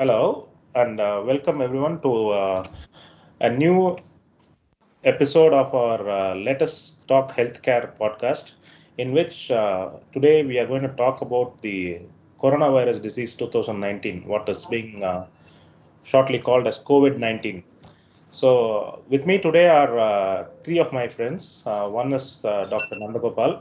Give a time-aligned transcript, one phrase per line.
[0.00, 2.64] Hello, and uh, welcome everyone to uh,
[3.40, 3.98] a new
[5.04, 8.52] episode of our uh, Let Us Talk Healthcare podcast,
[8.96, 12.00] in which uh, today we are going to talk about the
[12.40, 15.26] coronavirus disease 2019, what is being uh,
[16.04, 17.62] shortly called as COVID 19.
[18.30, 21.62] So, with me today are uh, three of my friends.
[21.66, 22.96] Uh, one is uh, Dr.
[22.96, 23.60] Nandagopal.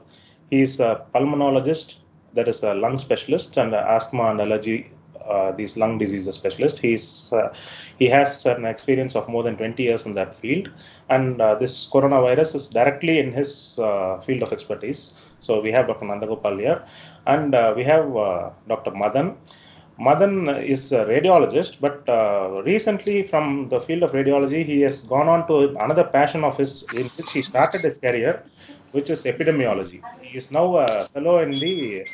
[0.50, 1.96] He is a pulmonologist,
[2.34, 4.92] that is a lung specialist, and asthma and allergy,
[5.30, 6.80] uh, these lung diseases specialist.
[6.80, 7.54] He's uh,
[7.98, 10.70] he has an experience of more than 20 years in that field,
[11.09, 15.13] and uh, this coronavirus is directly in his uh, field of expertise.
[15.40, 16.05] So we have Dr.
[16.05, 16.84] Nandagopal here,
[17.27, 18.05] and uh, we have
[18.68, 18.91] Dr.
[18.91, 19.38] Madan.
[19.99, 25.27] Madan is a radiologist, but uh, recently from the field of radiology, he has gone
[25.27, 28.41] on to another passion of his, in which he started his career,
[28.93, 30.02] which is epidemiology.
[30.21, 32.05] He is now a fellow in the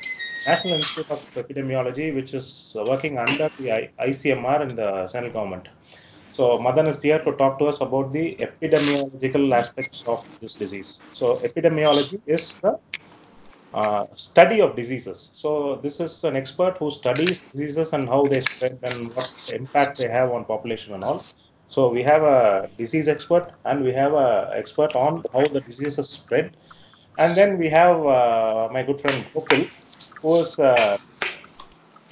[0.46, 5.70] National Institute of Epidemiology, which is working under the ICMR in the central government.
[6.32, 11.04] So Madan is here to talk to us about the epidemiological aspects of this disease.
[11.14, 12.80] So epidemiology is the
[13.74, 15.32] uh, study of diseases.
[15.36, 19.98] So this is an expert who studies diseases and how they spread and what impact
[19.98, 21.28] they have on population and all.
[21.70, 26.10] So we have a disease expert and we have a expert on how the diseases
[26.10, 26.58] spread.
[27.18, 29.72] And then we have uh, my good friend Gokul,
[30.26, 30.98] who is uh,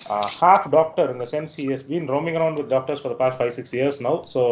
[0.09, 3.19] uh, half doctor in the sense he has been roaming around with doctors for the
[3.21, 4.23] past five six years now.
[4.33, 4.43] So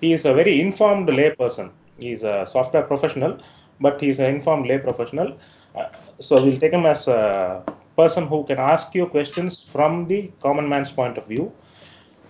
[0.00, 1.72] he is a very informed lay person.
[1.98, 3.40] He is a software professional
[3.80, 5.36] but he is an informed lay professional.
[5.74, 5.88] Uh,
[6.20, 7.64] so we'll take him as a
[7.96, 11.52] person who can ask you questions from the common man's point of view.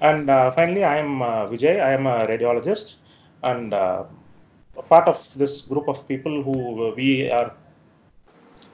[0.00, 1.76] And uh, finally i am uh, vijay.
[1.88, 2.94] I am a radiologist.
[3.42, 4.04] And uh,
[4.88, 7.52] part of this group of people who we are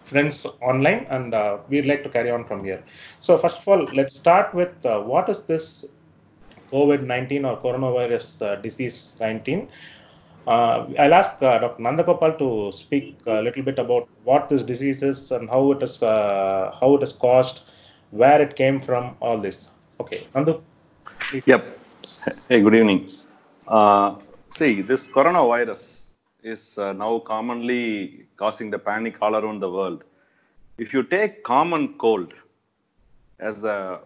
[0.05, 2.83] friends online and uh, we'd like to carry on from here.
[3.21, 5.85] So, first of all, let's start with uh, what is this
[6.73, 9.69] COVID 19 or coronavirus uh, disease 19?
[10.47, 11.83] Uh, I'll ask uh, Dr.
[11.83, 16.03] Nandagopal to speak a little bit about what this disease is and how it is
[16.03, 17.63] uh, how it is caused,
[18.11, 19.69] where it came from, all this.
[20.01, 20.61] Okay, Nandu,
[21.21, 21.47] please.
[21.47, 21.61] Yep.
[22.49, 23.07] Hey, good evening.
[24.51, 26.02] See, this coronavirus
[26.43, 30.05] is uh, now commonly causing the panic all around the world.
[30.79, 32.35] If you take common cold
[33.39, 34.01] as a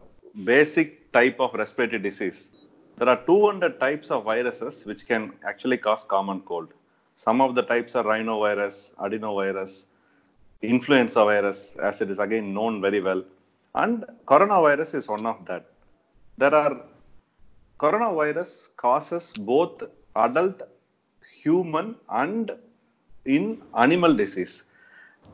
[0.44, 2.50] basic type of respiratory disease,
[2.96, 6.72] there are 200 types of viruses which can actually cause common cold.
[7.14, 9.86] Some of the types are rhinovirus, adenovirus,
[10.62, 13.22] influenza virus, as it is again known very well,
[13.74, 15.66] and coronavirus is one of that.
[16.38, 16.82] There are
[17.78, 19.82] coronavirus causes both
[20.14, 20.62] adult
[21.46, 22.52] human and
[23.24, 23.44] in
[23.84, 24.64] animal disease.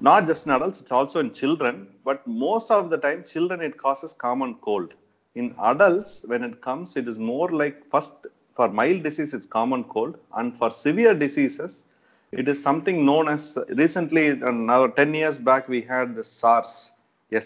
[0.01, 3.77] Not just in adults it's also in children but most of the time children it
[3.77, 4.95] causes common cold.
[5.35, 9.85] In adults when it comes it is more like first for mild disease it's common
[9.85, 11.85] cold and for severe diseases
[12.33, 16.93] it is something known as recently now 10 years back we had the sars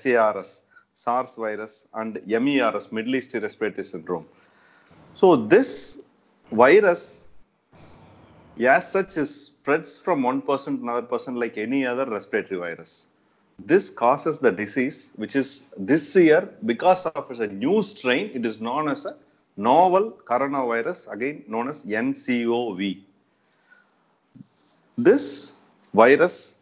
[0.02, 0.62] sars
[1.04, 4.26] sars virus and mers middle east respiratory syndrome.
[5.14, 6.02] So this
[6.50, 7.25] virus,
[8.64, 13.08] as such, is spreads from one person to another person like any other respiratory virus.
[13.58, 18.30] This causes the disease, which is this year because of a new strain.
[18.34, 19.16] It is known as a
[19.56, 23.02] novel coronavirus, again known as NCOV.
[24.98, 25.52] This
[25.92, 26.58] virus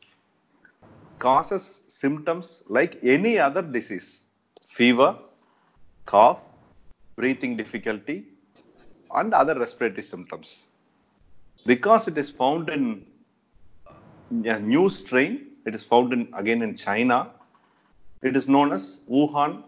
[1.19, 4.25] causes symptoms like any other disease:
[4.67, 5.17] fever,
[6.07, 6.45] cough,
[7.17, 8.27] breathing difficulty,
[9.15, 10.67] and other respiratory symptoms.
[11.67, 13.07] Because it is found in
[14.45, 17.31] a new strain, it is found in again in China.
[18.23, 19.63] It is known as Wuhan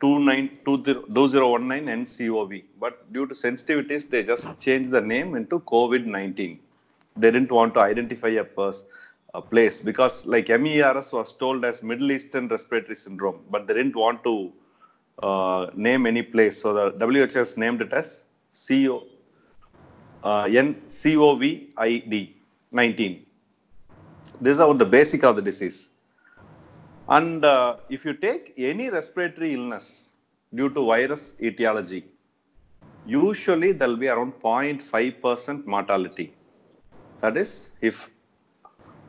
[0.00, 2.64] 2019 NCOV.
[2.78, 6.58] But due to sensitivities, they just changed the name into COVID 19.
[7.16, 8.84] They didn't want to identify a, pers-
[9.34, 13.96] a place because, like MERS was told as Middle Eastern Respiratory Syndrome, but they didn't
[13.96, 14.52] want to
[15.22, 16.60] uh, name any place.
[16.62, 18.24] So the WHO has named it as
[18.66, 19.04] CO,
[20.22, 22.32] uh, NCOVID
[22.72, 23.26] 19.
[24.40, 25.90] This is about the basic of the disease.
[27.08, 30.12] And uh, if you take any respiratory illness
[30.54, 32.04] due to virus etiology,
[33.06, 36.34] usually there will be around 0.5% mortality.
[37.20, 38.08] That is, if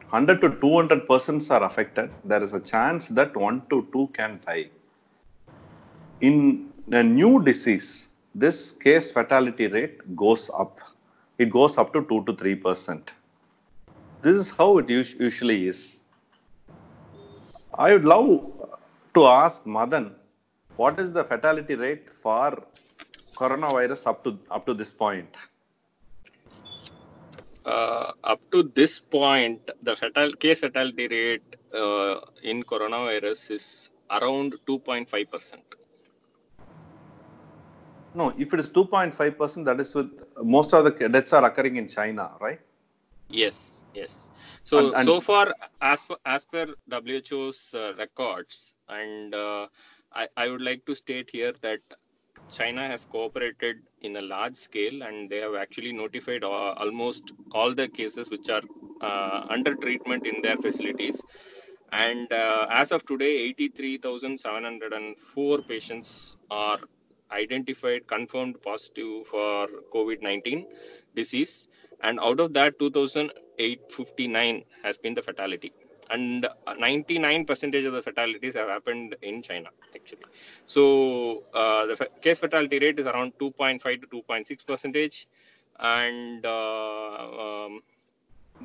[0.10, 4.40] 100 to 200 persons are affected, there is a chance that 1 to 2 can
[4.46, 4.70] die.
[6.20, 10.80] In a new disease, this case fatality rate goes up.
[11.44, 13.16] It goes up to 2 to 3 percent.
[14.22, 15.80] This is how it us- usually is.
[17.86, 18.30] I would love
[19.16, 20.06] to ask Madan,
[20.82, 22.50] what is the fatality rate for
[23.36, 25.42] coronavirus up to up to this point?
[27.66, 33.66] Uh, up to this point, the fatal case fatality rate uh, in coronavirus is
[34.20, 35.64] around 2.5 percent.
[38.14, 41.78] No, if it is 2.5 percent, that is with most of the deaths are occurring
[41.78, 42.60] in China, right?
[43.30, 44.32] Yes, yes.
[44.64, 49.68] So And- and- so far, as per, as per WHO's uh, records, and uh,
[50.14, 51.80] I I would like to state here that
[52.52, 57.74] China has cooperated in a large scale, and they have actually notified uh, almost all
[57.74, 58.64] the cases which are
[59.02, 61.22] uh, under treatment in their facilities.
[61.94, 66.80] And uh, as of today, 83,704 patients are
[67.32, 70.66] identified, confirmed positive for COVID 19
[71.16, 71.68] disease.
[72.02, 75.72] And out of that, 2,859 has been the fatality.
[76.10, 76.48] And
[76.78, 80.24] 99 percentage of the fatalities have happened in China, actually.
[80.66, 85.28] So uh, the fa- case fatality rate is around 2.5 to 2.6 percentage.
[85.80, 87.82] And uh, um,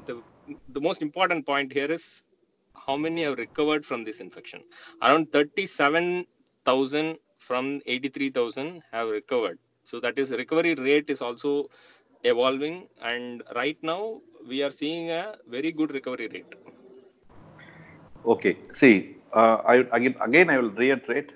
[0.06, 0.22] the,
[0.70, 2.24] the most important point here is
[2.86, 4.62] how many have recovered from this infection.
[5.02, 7.18] Around 37,000
[7.48, 9.58] from 83,000 have recovered.
[9.84, 11.52] So that is recovery rate is also
[12.24, 16.54] evolving, and right now we are seeing a very good recovery rate.
[18.24, 18.56] Okay.
[18.72, 21.34] See, uh, I again, again I will reiterate.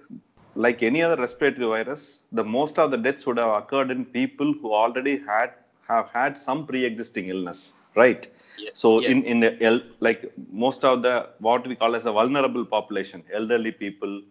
[0.55, 4.53] Like any other respiratory virus, the most of the deaths would have occurred in people
[4.53, 5.53] who already had
[5.89, 8.29] have had some pre-existing illness, right?
[8.57, 8.83] Yes.
[8.83, 9.25] So in Yes.
[9.33, 10.23] in the like
[10.65, 14.23] most of the what we call as a vulnerable population, elderly people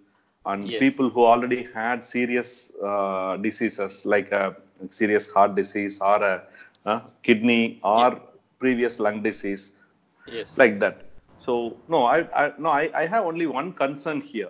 [0.46, 0.80] and Yes.
[0.80, 4.56] people who already had serious uh, diseases like a
[4.90, 6.44] serious heart disease or a
[6.86, 8.22] uh, kidney or
[8.60, 9.72] previous lung disease
[10.26, 10.58] Yes.
[10.58, 11.06] like that.
[11.38, 14.50] So no, I, I no, I, I have only one concern here.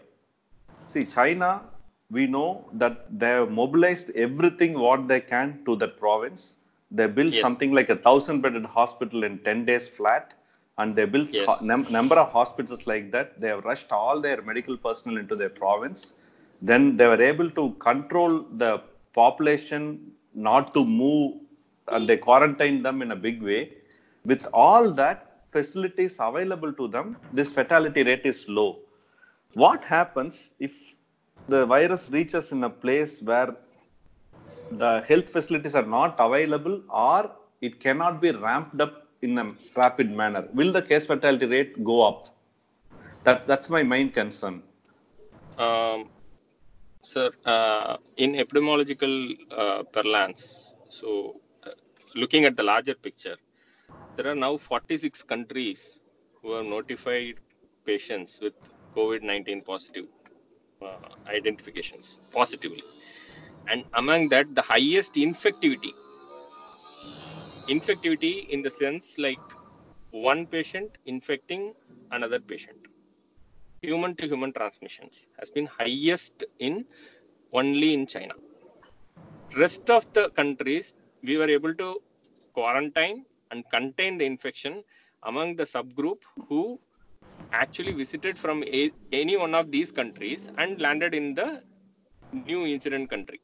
[0.88, 1.64] See, China,
[2.12, 6.58] we know that they have mobilized everything what they can to that province.
[6.92, 7.36] They built Yes.
[7.36, 10.34] something like a thousand bedded hospital in ten days flat,
[10.80, 11.46] and they built Yes.
[11.50, 13.40] ho- num- number of hospitals like that.
[13.42, 16.02] They have rushed all their medical personnel into their province.
[16.62, 18.34] Then they were able to control
[18.64, 18.72] the
[19.22, 19.84] population
[20.50, 21.28] not to move,
[21.88, 23.62] and they quarantined them in a big way.
[24.26, 25.20] With all that
[25.52, 28.70] facilities available to them, this fatality rate is low
[29.54, 30.74] what happens if
[31.48, 33.56] the virus reaches in a place where
[34.72, 40.12] the health facilities are not available or it cannot be ramped up in a rapid
[40.12, 40.48] manner.
[40.54, 42.28] Will the case fatality rate go up?
[43.24, 44.64] That that's my main concern.
[45.58, 46.10] Um,
[47.02, 51.72] sir, uh, in epidemiological uh, parlance, so uh,
[52.16, 53.36] looking at the larger picture,
[54.16, 56.00] there are now 46 countries
[56.42, 57.36] who have notified
[57.86, 58.54] patients with
[58.96, 60.06] COVID 19 positive
[60.82, 60.96] uh,
[61.28, 62.84] identifications positively.
[63.68, 65.92] And among that, the highest infectivity,
[67.76, 69.46] infectivity in the sense like
[70.12, 71.64] one patient infecting
[72.12, 72.88] another patient
[73.82, 76.86] human to human transmissions has been highest in
[77.54, 78.34] only in China.
[79.56, 82.02] Rest of the countries, we were able to
[82.54, 84.84] quarantine and contain the infection
[85.24, 86.80] among the subgroup who
[87.52, 91.64] actually visited from a, any one of these countries and landed in the
[92.32, 93.42] new incident country.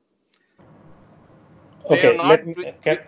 [1.89, 3.00] They Okay, let me, can,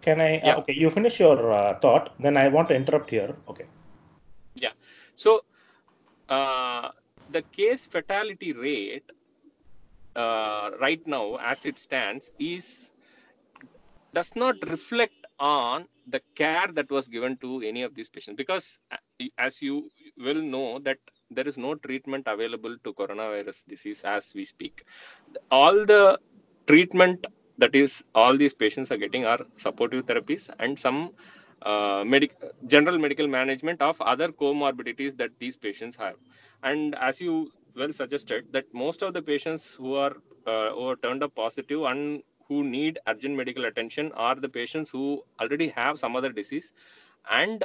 [0.00, 3.34] can I, uh, okay, you finish your uh, thought, then I want to interrupt here.
[3.48, 3.66] Okay.
[4.54, 4.72] Yeah.
[5.16, 5.42] So
[6.28, 6.90] uh,
[7.30, 9.10] the case fatality rate
[10.16, 12.92] uh, right now, as it stands, is
[14.14, 18.78] does not reflect on the care that was given to any of these patients because
[18.90, 18.96] uh,
[19.38, 20.98] as you will know that
[21.30, 24.84] there is no treatment available to coronavirus disease as we speak
[25.50, 26.18] all the
[26.66, 27.26] treatment
[27.58, 31.10] that is all these patients are getting are supportive therapies and some
[31.62, 32.34] uh, medic
[32.66, 36.14] general medical management of other comorbidities that these patients have.
[36.62, 40.96] And as you well suggested that most of the patients who are uh, who are
[40.96, 45.98] turned up positive and who need urgent medical attention are the patients who already have
[45.98, 46.72] some other disease.
[47.30, 47.64] And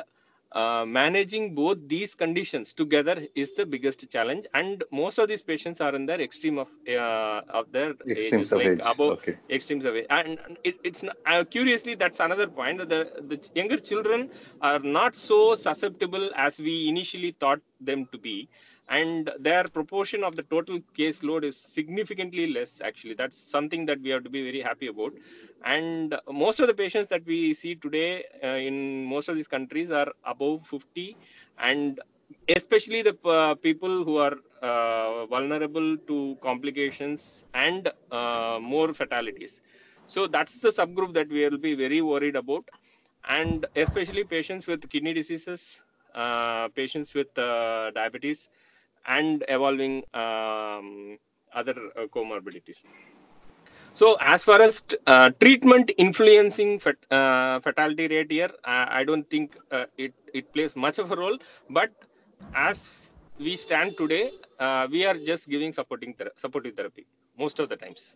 [0.54, 5.82] uh, managing both these conditions together is the biggest challenge and most of these patients
[5.82, 9.38] are in their extreme of uh, of their extremes ages of like age above okay.
[9.50, 10.06] extremes of age.
[10.10, 14.30] and it, it's not, uh, curiously that's another point the the younger children
[14.62, 18.48] are not so susceptible as we initially thought them to be
[18.90, 23.14] and their proportion of the total case load is significantly less actually.
[23.14, 25.14] That's something that we have to be very happy about
[25.63, 29.91] and most of the patients that we see today uh, in most of these countries
[29.91, 31.17] are above 50
[31.60, 32.00] and
[32.50, 39.62] especially the uh, people who are uh, vulnerable to complications and uh, more fatalities.
[40.08, 42.70] So that's the subgroup that we will be very worried about,
[43.27, 45.82] and especially patients with kidney diseases,
[46.13, 48.50] uh, patients with uh, diabetes,
[49.08, 51.17] and evolving um,
[51.53, 51.75] other
[52.13, 52.84] comorbidities.
[53.94, 59.30] So as far as uh, treatment influencing fat, uh, fatality rate here, uh, I don't
[59.30, 61.38] think uh, it it plays much of a role.
[61.70, 61.92] But
[62.54, 62.90] as
[63.38, 67.06] we stand today, uh, we are just giving supporting thera- supportive therapy
[67.38, 68.16] most of the times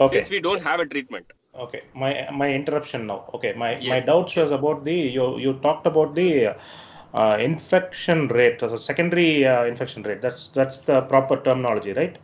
[0.00, 0.26] Okay.
[0.26, 1.32] since we don't have a treatment.
[1.54, 3.24] Okay, my my interruption now.
[3.34, 6.54] Okay, my my doubts was about the you you talked about the
[7.14, 10.20] uh, infection rate, so secondary uh, infection rate.
[10.22, 12.18] That's that's the proper terminology, right?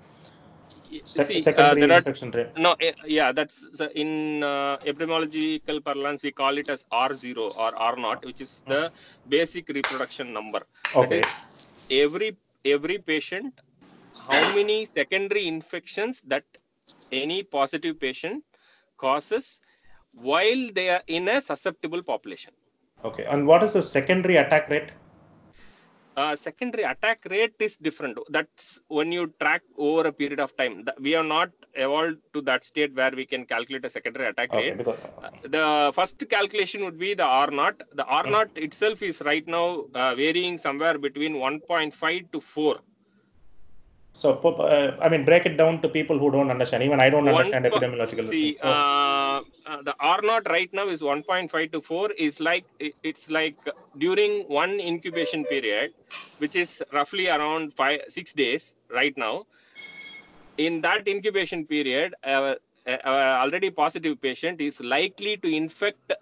[0.93, 2.49] Y- Sec- uh, secondary are infection rate.
[2.65, 7.47] no, eh, yeah, that's so in uh, epidemiological parlance we call it as R zero
[7.65, 8.93] or R naught, which is the
[9.29, 10.63] basic reproduction number.
[10.95, 11.23] Okay.
[11.91, 13.61] every every patient,
[14.27, 16.45] how many secondary infections that
[17.13, 18.45] any positive patient
[18.99, 19.61] causes
[20.13, 22.53] while they are in a susceptible population.
[23.05, 24.93] Okay, and what is the secondary attack rate?
[26.17, 28.19] Uh, secondary attack rate is different.
[28.31, 30.85] That's when you track over a period of time.
[31.01, 34.71] We are not evolved to that state where we can calculate a secondary attack Okay,
[34.71, 34.79] rate.
[34.79, 37.83] because Uh, the first calculation would be the R naught.
[37.93, 42.79] The R naught itself is right now uh, varying somewhere between 1.5 to 4.
[44.15, 46.83] So uh, I mean break it down to people who don't understand.
[46.83, 48.25] Even I don't One understand po- epidemiological.
[48.25, 48.57] see.
[48.61, 52.65] So, uh, uh, the R naught right now is 1.5 to 4 is like
[53.03, 53.57] it's like
[53.99, 55.93] during one incubation period,
[56.39, 59.47] which is roughly around five six days right now.
[60.59, 62.55] In that incubation period, uh,
[62.87, 62.99] uh,
[63.43, 66.13] already positive patient is likely to infect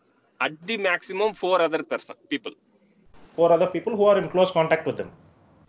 [0.40, 2.52] at the maximum four other person people
[3.34, 5.10] for other people who are in close contact with them,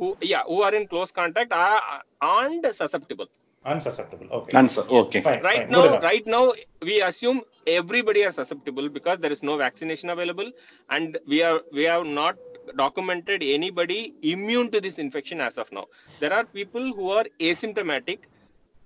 [0.01, 2.01] who yeah who are in close contact are,
[2.33, 3.29] and susceptible.
[3.71, 4.29] unsusceptible.
[4.37, 4.81] Okay, Answer.
[4.99, 5.21] Okay.
[5.25, 6.45] fine, right fine, now right now
[6.89, 10.49] we assume everybody is susceptible because there is no vaccination available
[10.89, 12.37] and we are we have not
[12.83, 13.99] documented anybody
[14.33, 15.85] immune to this infection as of now
[16.19, 18.19] there are people who are asymptomatic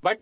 [0.07, 0.19] but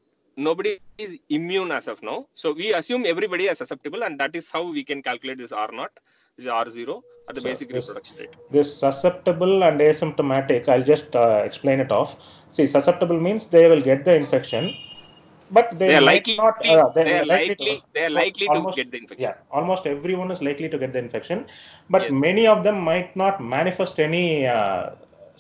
[0.48, 4.50] nobody is immune as of now so we assume everybody is susceptible and that is
[4.56, 8.18] how we can calculate this r naught this is r0 or the So basic reproduction
[8.18, 12.16] rate This susceptible and asymptomatic, I'll just uh, explain it off.
[12.52, 14.76] See, susceptible means they will get the infection,
[15.52, 16.56] but they, they are likely not.
[16.68, 19.32] Uh, they, they are likely, likely they are so likely to almost, get the infection
[19.32, 21.46] Yeah, almost everyone is likely to get the infection,
[21.90, 22.12] but Yes.
[22.12, 24.92] many of them might not manifest any uh,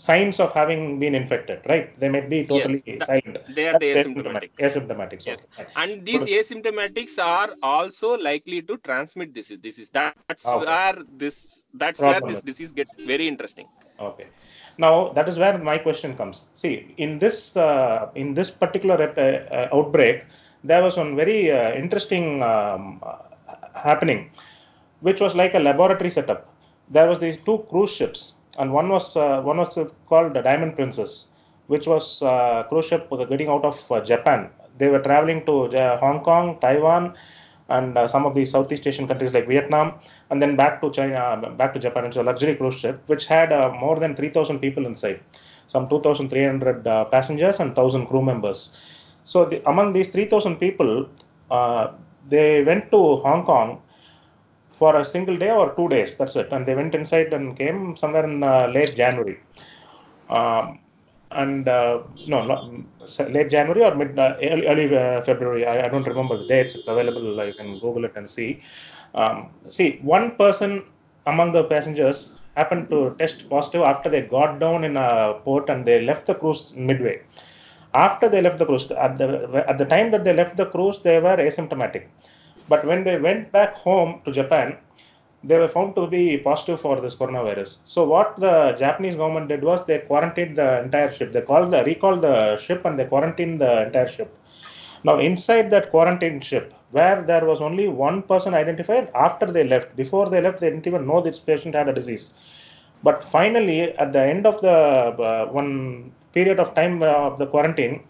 [0.07, 1.59] signs of having been infected.
[1.71, 1.85] Right?
[1.99, 3.37] They might be totally that- silent.
[3.57, 4.55] they are the That's asymptomatics.
[4.67, 5.19] Asymptomatic.
[5.29, 5.67] Yes fine.
[5.81, 10.65] and these asymptomatics are also likely to transmit this disease that's Okay.
[10.69, 11.37] where this
[11.81, 13.67] that's Problem where this disease gets very interesting
[14.09, 14.27] Okay.
[14.83, 16.35] Now that is where my question comes.
[16.61, 16.73] See,
[17.05, 19.21] in this uh, in this particular uh,
[19.57, 20.25] uh, outbreak,
[20.69, 23.17] there was one very uh, interesting um, uh,
[23.87, 24.21] happening,
[25.07, 26.41] which was like a laboratory setup.
[26.97, 28.21] There was these two cruise ships,
[28.57, 31.25] and one was uh, one was called the Diamond Princess,
[31.67, 34.49] which was uh, cruise ship getting out of uh, Japan.
[34.77, 35.69] They were traveling to
[35.99, 37.13] Hong Kong, Taiwan,
[37.69, 39.93] and uh, some of the Southeast Asian countries like Vietnam,
[40.29, 42.05] and then back to China, back to Japan.
[42.05, 45.19] It's a luxury cruise ship which had uh, more than 3,000 people inside,
[45.67, 48.75] some 2,300 uh, passengers and 1,000 crew members.
[49.25, 51.07] So the, among these 3,000 people,
[52.29, 53.81] they went to Hong Kong
[54.79, 56.17] for a single day or two days.
[56.17, 59.37] That's it, and they went inside and came somewhere in uh, late January.
[60.29, 60.79] Um,
[61.31, 62.61] and uh, no, not
[63.35, 65.65] late January or mid uh, early, early uh, February.
[65.65, 66.75] I, I don't remember the dates.
[66.75, 67.23] It's available.
[67.45, 68.61] You can Google it and see.
[69.15, 70.83] Um, see, one person
[71.25, 75.85] among the passengers happened to test positive after they got down in a port and
[75.85, 77.21] they left the cruise midway.
[77.95, 79.27] After they left the cruise, at the
[79.67, 82.05] at the time that they left the cruise, they were asymptomatic.
[82.69, 84.77] But when they went back home to Japan,
[85.43, 87.77] they were found to be positive for this coronavirus.
[87.85, 91.33] So what the Japanese government did was they quarantined the entire ship.
[91.33, 94.33] They called the recalled the ship and they quarantined the entire ship.
[95.03, 99.95] Now inside that quarantine ship, where there was only one person identified after they left.
[99.97, 102.33] Before they left, they didn't even know this patient had a disease.
[103.03, 107.47] But finally, at the end of the uh, one period of time uh, of the
[107.47, 108.01] quarantine,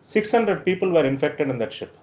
[0.00, 1.94] 600 people were infected in that ship.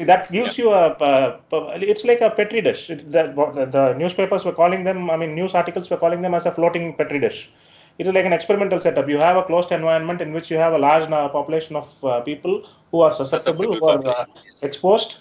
[0.00, 1.40] That gives you a, uh,
[1.74, 2.88] it's like a petri dish.
[2.90, 3.32] It, the,
[3.70, 6.94] the, newspapers were calling them, I mean, news articles were calling them as a floating
[6.94, 7.50] petri dish.
[7.98, 9.08] It is like an experimental setup.
[9.08, 12.64] You have a closed environment in which you have a large population of uh, people
[12.92, 14.24] who are susceptible, who are uh,
[14.62, 15.18] exposed,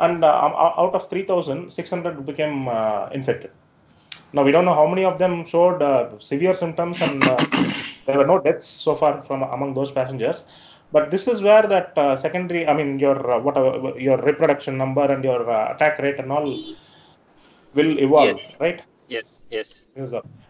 [0.00, 0.28] and uh,
[0.76, 3.50] out of 3,000, 600 became uh, infected.
[4.32, 7.44] Now we don't know how many of them showed uh, severe symptoms and uh,
[8.06, 10.44] there were no deaths so far from among those passengers.
[10.92, 15.04] But this is where that uh, secondary, I mean, your uh, whatever your reproduction number
[15.14, 16.48] and your uh, attack rate and all
[17.74, 18.56] will evolve, Yes.
[18.60, 18.80] right?
[19.08, 19.88] Yes, yes.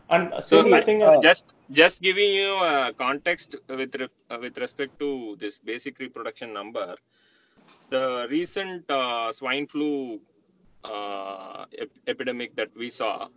[0.08, 4.38] And So I I- think uh, just just giving you a context with re- uh,
[4.40, 6.96] with respect to this basic reproduction number,
[7.90, 10.20] the recent uh, swine flu
[10.84, 13.28] uh, ep- epidemic that we saw,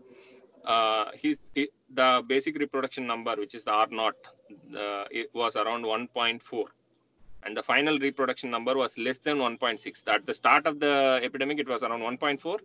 [0.66, 4.16] uh, his, he- the basic reproduction number, which is the R naught,
[4.78, 6.66] uh, it was around 1.4,
[7.46, 10.04] and the final reproduction number was less than 1.6.
[10.08, 12.60] At the start of the epidemic, it was around 1.4,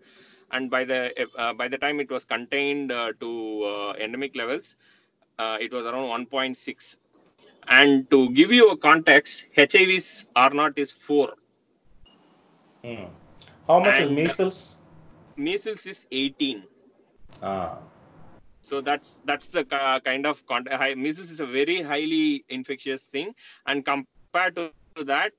[0.52, 1.00] and by the
[1.38, 4.76] uh, by the time it was contained uh, to uh, endemic levels,
[5.38, 6.96] uh, it was around 1.6.
[7.68, 11.34] And to give you a context, HIV's R naught is 4,
[12.84, 13.06] Hmm.
[13.66, 14.76] how much is measles?
[15.36, 16.68] measles is 18.
[17.42, 17.78] Ah,
[18.62, 23.08] So that's that's the ki- kind of con- high, measles is a very highly infectious
[23.08, 23.34] thing,
[23.66, 23.84] and
[24.32, 25.32] compared to that,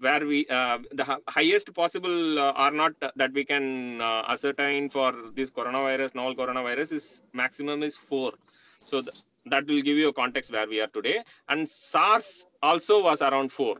[0.00, 5.12] where we uh, the highest possible uh, R naught that we can uh, ascertain for
[5.34, 8.32] this coronavirus, novel coronavirus, is maximum is four.
[8.80, 9.14] So th-
[9.46, 11.22] that will give you a context where we are today.
[11.48, 13.76] And SARS also was around four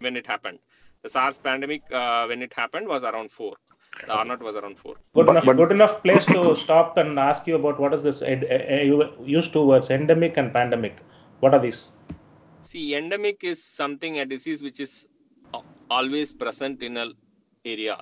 [0.00, 0.58] when it happened.
[1.02, 3.54] The SARS pandemic uh, when it happened was around four.
[4.06, 4.94] The R naught was around four.
[5.14, 5.44] good But- enough.
[5.44, 8.22] but- good enough place to stop and ask you about what is this?
[8.22, 10.96] Ed, uh, you used two words: endemic and pandemic.
[11.40, 11.80] What are these?
[12.72, 15.06] See, endemic is something a disease which is
[15.90, 17.12] always present in an
[17.66, 17.98] area.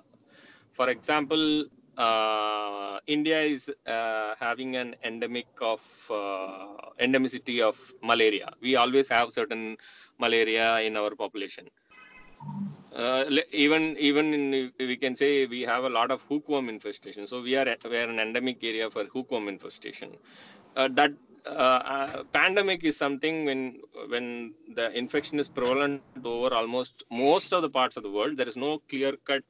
[0.74, 1.64] For example,
[1.98, 8.52] uh, India is uh, having an endemic of uh, endemicity of malaria.
[8.60, 9.76] We always have certain
[10.20, 11.66] malaria in our population.
[12.94, 17.26] Uh, even even in, we can say we have a lot of hookworm infestation.
[17.26, 20.16] So we are we are an endemic area for hookworm infestation.
[20.76, 21.10] Uh, that
[21.46, 27.62] uh, uh, pandemic is something when when the infection is prevalent over almost most of
[27.62, 28.36] the parts of the world.
[28.36, 29.42] There is no clear cut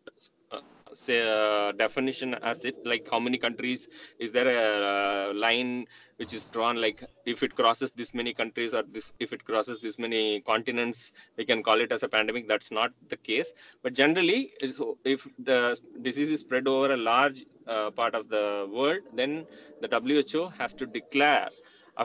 [0.51, 0.61] uh,
[0.95, 3.89] say uh, definition as it like how many countries
[4.19, 5.87] is there a uh, line
[6.17, 9.81] which is drawn like if it crosses this many countries or this if it crosses
[9.81, 13.95] this many continents we can call it as a pandemic that's not the case but
[13.95, 19.47] generally if the disease is spread over a large uh, part of the world then
[19.81, 21.49] the who has to declare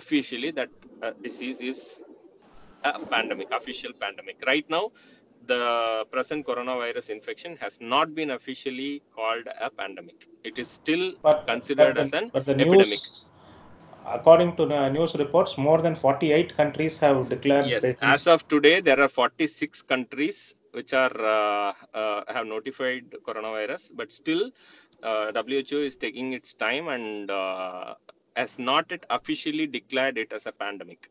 [0.01, 0.69] officially that
[1.03, 2.01] uh, disease is
[2.83, 4.37] a pandemic official pandemic.
[4.45, 4.91] Right now
[5.47, 10.27] the present coronavirus infection has not been officially called a pandemic.
[10.43, 12.99] It is still But considered but as an but the epidemic.
[12.99, 13.25] news,
[14.05, 18.79] according to the news reports, more than 48 countries have declared Yes, as of today,
[18.81, 24.51] there are 46 countries which are uh, uh, have notified coronavirus, but still,
[25.03, 27.95] uh, WHO is taking its time and uh,
[28.35, 31.09] has not yet officially declared it as a pandemic.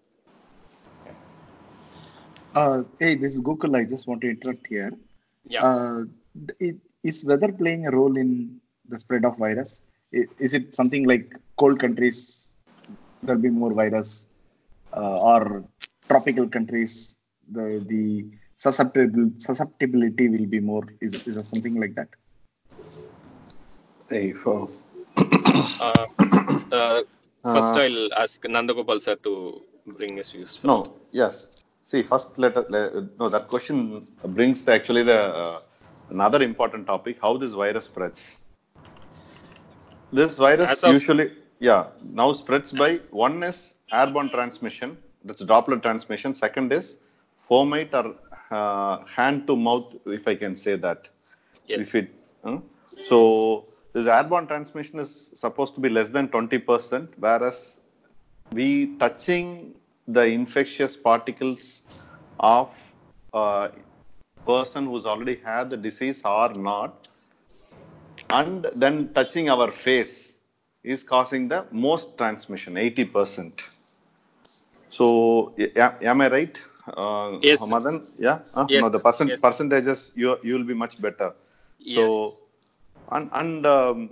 [2.55, 3.77] Uh, hey, this is Gokul.
[3.77, 4.93] I just want to interrupt here.
[5.49, 5.65] Yeah.
[5.65, 6.05] Uh,
[6.61, 9.83] it, is weather playing a role in the spread of virus?
[10.15, 12.51] I- Is it something like cold countries
[13.23, 14.27] there'll be more virus,
[14.97, 15.65] uh, or
[16.09, 17.17] tropical countries
[17.51, 18.25] the the
[18.57, 20.85] susceptible susceptibility will be more?
[21.01, 22.09] Is is there something like that?
[24.09, 24.69] Hey, for,
[25.81, 26.07] Uh,
[26.73, 27.03] uh,
[27.53, 30.53] first, Uh, I'll ask Nandagopal sir to bring his views.
[30.57, 30.65] First.
[30.65, 30.77] No,
[31.13, 31.65] yes.
[31.85, 33.29] See, first, let, let no.
[33.29, 34.07] That question
[34.39, 35.59] brings the, actually the uh,
[36.11, 38.47] another important topic: how this virus spreads.
[40.13, 41.87] This virus of- usually, yeah,
[42.21, 46.35] now spreads by one is airborne transmission, that's droplet transmission.
[46.35, 46.99] Second is
[47.47, 48.15] fomite or
[48.51, 51.11] uh, hand to mouth, if I can say that.
[51.67, 51.81] Yes.
[51.81, 52.09] If it,
[52.45, 52.59] huh?
[52.87, 57.81] so this airborne transmission is supposed to be less than 20%, whereas
[58.53, 59.75] we touching
[60.09, 61.83] the infectious particles
[62.41, 62.95] of
[63.35, 63.71] a
[64.47, 67.09] person who's already had the disease or not
[68.31, 70.35] and then touching our face
[70.83, 73.63] is causing the most transmission 80%
[74.89, 75.07] so
[75.59, 76.65] y- am, i right
[76.97, 77.61] uh, Yes.
[77.73, 77.97] Madan?
[78.19, 79.41] yeah Uh, Yes, no the percent yes.
[79.47, 81.31] percentages you you will be much better
[81.95, 82.44] so Yes.
[83.13, 84.11] And and um,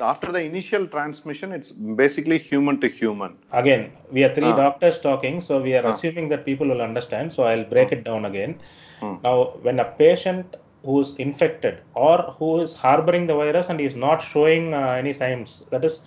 [0.00, 4.56] after the initial transmission it's basically human to human Again, we are three Ah.
[4.56, 5.90] doctors talking, so we are Ah.
[5.90, 7.32] assuming that people will understand.
[7.32, 8.58] So I'll break it down again.
[9.00, 9.14] Hmm.
[9.22, 13.94] Now, when a patient who is infected or who is harboring the virus and is
[13.94, 16.02] not showing uh, any signs, that is,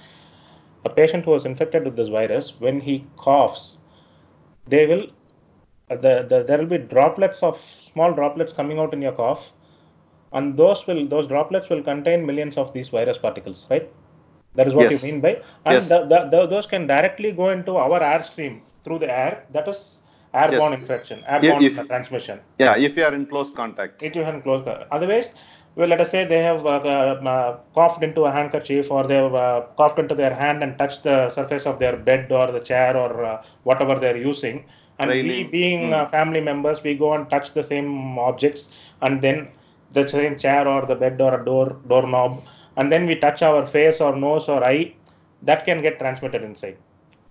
[0.86, 3.78] a patient who is infected with this virus, when he coughs,
[4.68, 5.06] they will
[5.90, 9.54] uh, the, the there will be droplets of small droplets coming out in your cough,
[10.34, 13.90] and those will those droplets will contain millions of these virus particles, right?
[14.56, 15.04] That is what Yes.
[15.04, 15.34] you mean by,
[15.66, 15.90] and Yes.
[15.90, 19.98] the, the, the, those can directly go into our airstream through the air, that is
[20.34, 20.82] airborne Yes.
[20.82, 22.40] infection, airborne if- uh, transmission.
[22.60, 24.02] Yeah, if you are in close contact.
[24.02, 24.66] It you can close.
[24.66, 25.36] the- Otherwise,
[25.76, 29.36] well, let us say they have uh, uh, coughed into a handkerchief or they have
[29.36, 32.98] uh, coughed into their hand and touched the surface of their bed or the chair
[32.98, 34.66] or uh, whatever they're using.
[35.00, 38.70] And we, being uh, family members, we go and touch the same objects
[39.04, 39.50] and then
[39.94, 42.42] the same chair or the bed or a door doorknob,
[42.78, 44.94] and then we touch our face or nose or eye.
[45.44, 46.78] That can get transmitted inside.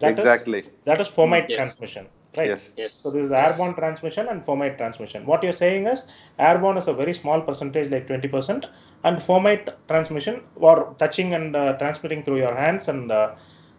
[0.01, 0.63] That is- Exactly.
[0.85, 1.59] that is fomite Yes.
[1.59, 2.49] transmission, right?
[2.49, 2.73] Yes.
[2.77, 2.93] Yes.
[3.03, 3.51] So this is yes.
[3.51, 5.27] airborne transmission and fomite transmission.
[5.27, 6.07] What you're saying is
[6.39, 8.67] airborne is a very small percentage, like 20%,
[9.05, 13.35] and fomite transmission or touching and uh, transmitting through your hands and uh,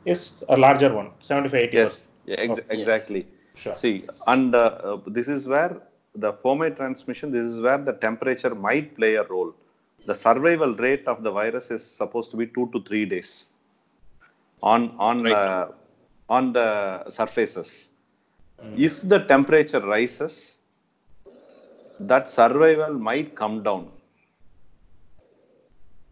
[0.05, 2.07] is a larger one, 75 80 Yes.
[2.25, 2.77] Yeah, ex- Okay.
[2.77, 3.27] exactly.
[3.55, 3.75] Sure.
[3.75, 5.77] See, and uh, uh, this is where
[6.17, 9.53] the fomite transmission, this is where the temperature might play a role.
[10.05, 13.51] The survival rate of the virus is supposed to be two to three days
[14.61, 15.33] on on Right.
[15.35, 15.71] uh,
[16.29, 17.89] on the surfaces.
[18.75, 20.61] If the temperature rises,
[21.99, 23.91] that survival might come down.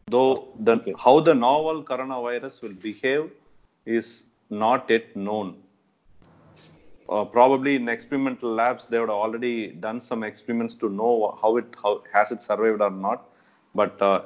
[0.07, 3.31] Though the how the novel coronavirus will behave
[3.85, 5.61] is not yet known.
[7.09, 11.57] Uh, probably in experimental labs they would have already done some experiments to know how
[11.57, 13.27] it how has it survived or not.
[13.75, 14.21] But uh,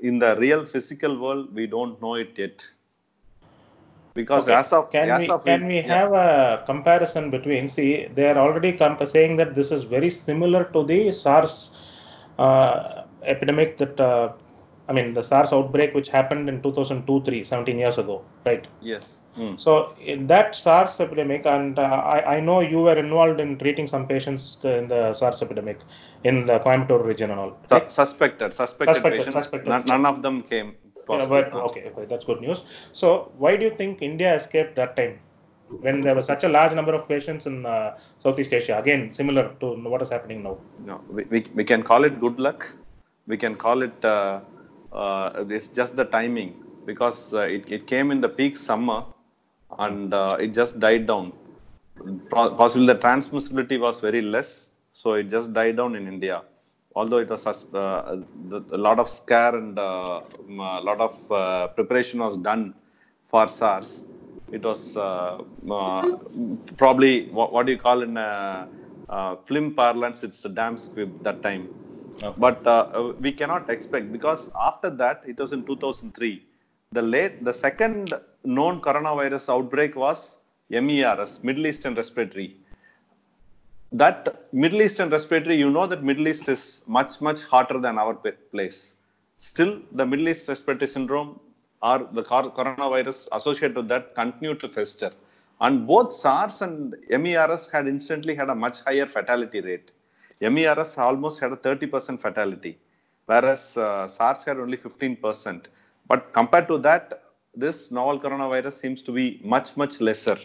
[0.00, 2.64] in the real physical world, we don't know it yet.
[4.14, 4.52] Because Okay.
[4.52, 5.94] as of can as we of can we yeah.
[5.94, 7.68] have a comparison between?
[7.68, 11.70] See, they are already saying that this is very similar to the SARS
[12.38, 14.32] uh, epidemic that uh,
[14.88, 18.66] I mean the SARS outbreak which happened in 2002 3 17 years ago, right?
[18.80, 19.18] yes.
[19.34, 19.56] Hmm.
[19.56, 23.88] So in that SARS epidemic, and uh, I, I know you were involved in treating
[23.88, 25.80] some patients in the SARS epidemic
[26.24, 27.56] in the Coimbatore region and all.
[27.70, 29.34] Su- suspected, suspected, Suspected, patients.
[29.34, 29.68] suspected.
[29.70, 30.74] None, none of them came
[31.08, 32.62] Yeah, but okay, okay, that's good news.
[32.92, 35.18] So why do you think India escaped that time
[35.80, 38.78] when there was such a large number of patients in uh, Southeast Asia?
[38.78, 40.58] Again, similar to what is happening now.
[40.84, 42.68] No, we, we, we can call it good luck.
[43.26, 44.40] We can call it, uh, uh,
[44.94, 46.54] it's just the timing
[46.86, 49.04] because uh, it, it came in the peak summer
[49.78, 51.32] and uh, it just died down.
[52.30, 56.42] Po- Possibly the transmissibility was very less, so it just died down in India.
[56.94, 58.22] Although it was uh,
[58.72, 62.74] a lot of scare and uh, a lot of uh, preparation was done
[63.28, 64.02] for SARS,
[64.50, 65.38] it was uh,
[65.70, 66.16] uh,
[66.76, 68.66] probably what, what do you call in uh,
[69.08, 70.22] uh, film parlance?
[70.22, 71.70] It's a damn squib that time.
[72.36, 76.44] But uh, we cannot expect because after that, it was in 2003.
[76.92, 78.12] The late, the second
[78.44, 80.38] known coronavirus outbreak was
[80.70, 82.56] MERS, Middle Eastern Respiratory.
[83.92, 88.14] That Middle Eastern Respiratory, you know that Middle East is much much hotter than our
[88.14, 88.94] place.
[89.38, 91.40] Still, the Middle East Respiratory Syndrome
[91.82, 95.10] or the coronavirus associated with that continued to fester.
[95.60, 99.90] And both SARS and MERS had instantly had a much higher fatality rate.
[100.50, 102.78] MERS almost had a 30% fatality,
[103.26, 105.66] whereas uh, SARS had only 15%.
[106.08, 107.22] But compared to that,
[107.54, 110.38] this novel coronavirus seems to be much, much lesser.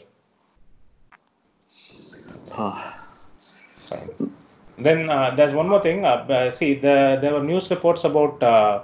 [4.78, 6.06] Then uh, there's one more thing.
[6.06, 8.84] Uh, see, the, there were news reports about uh,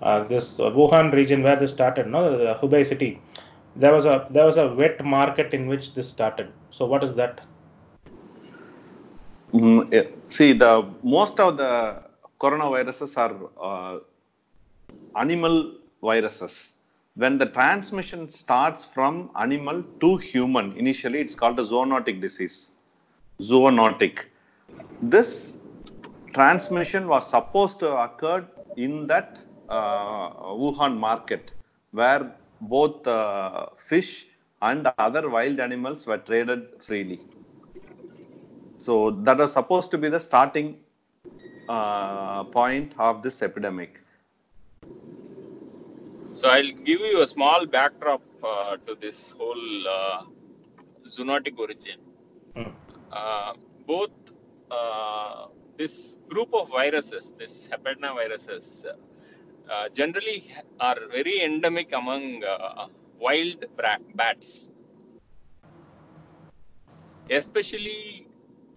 [0.00, 3.20] uh, this Wuhan region where this started, no, the Hubei city.
[3.76, 6.50] There was a there was a wet market in which this started.
[6.70, 7.40] So what is that?
[9.52, 12.02] Mm, eh, see, the most of the
[12.38, 13.98] coronaviruses are uh,
[15.16, 16.74] animal viruses.
[17.16, 22.70] When the transmission starts from animal to human, initially it's called a zoonotic disease.
[23.40, 24.26] Zoonotic.
[25.02, 25.54] This
[26.32, 30.30] transmission was supposed to occur in that uh,
[30.62, 31.52] Wuhan market,
[31.90, 34.28] where both uh, fish
[34.62, 37.20] and other wild animals were traded freely.
[38.80, 40.78] So that was supposed to be the starting
[41.68, 44.00] uh, point of this epidemic.
[46.32, 50.24] So I'll give you a small backdrop uh, to this whole uh,
[51.06, 51.98] zoonotic origin.
[53.12, 53.52] Uh,
[53.86, 54.10] both
[54.70, 58.86] uh, this group of viruses, this hepatinoviruses,
[59.70, 62.86] uh, generally are very endemic among uh,
[63.18, 64.70] wild bra- bats,
[67.28, 68.26] especially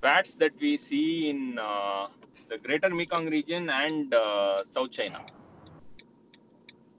[0.03, 2.07] bats that we see in uh,
[2.49, 5.21] the Greater Mekong region and uh, South China.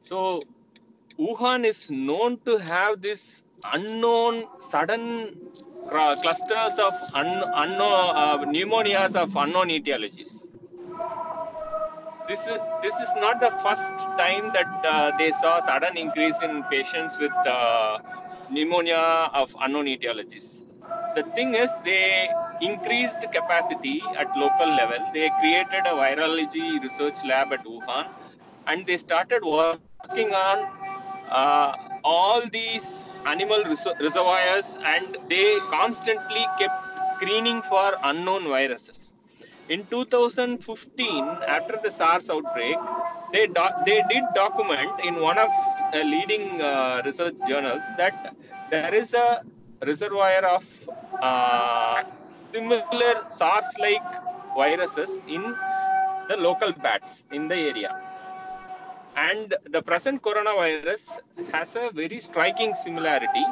[0.03, 0.43] So
[1.19, 5.37] Wuhan is known to have this unknown sudden
[5.90, 10.49] clusters of un- unknown uh, pneumonias of unknown etiologies.
[12.29, 16.64] This is this is not the first time that uh, they saw sudden increase in
[16.64, 17.99] patients with uh,
[18.51, 20.63] pneumonia of unknown etiologies.
[21.14, 22.29] The thing is they
[22.61, 24.98] increased capacity at local level.
[25.12, 28.07] They created a virology research lab at Wuhan,
[28.66, 30.22] and they started working on
[31.31, 31.48] uh,
[32.05, 32.12] all
[32.53, 33.68] these animal res-
[34.00, 39.14] reservoirs, and they constantly kept screening for unknown viruses.
[39.68, 42.77] In 2015, after the SARS outbreak,
[43.33, 45.50] they do- they did document in one of
[45.94, 48.35] uh, leading uh, research journals that
[48.70, 49.42] there is a
[49.85, 50.64] reservoir of
[51.20, 52.03] uh,
[52.53, 54.09] similar SARS-like
[54.57, 55.42] viruses in
[56.29, 58.01] the local bats in the area.
[59.16, 61.18] And the present coronavirus
[61.53, 63.44] has a very striking similarity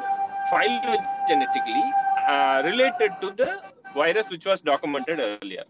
[0.51, 1.91] phylogenetically
[2.27, 3.61] uh, related to the
[3.93, 5.63] virus which was documented earlier.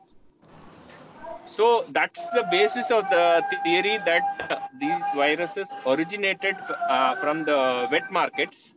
[1.46, 6.56] So that's the basis of the theory that these viruses originated
[6.90, 8.76] uh, from the wet markets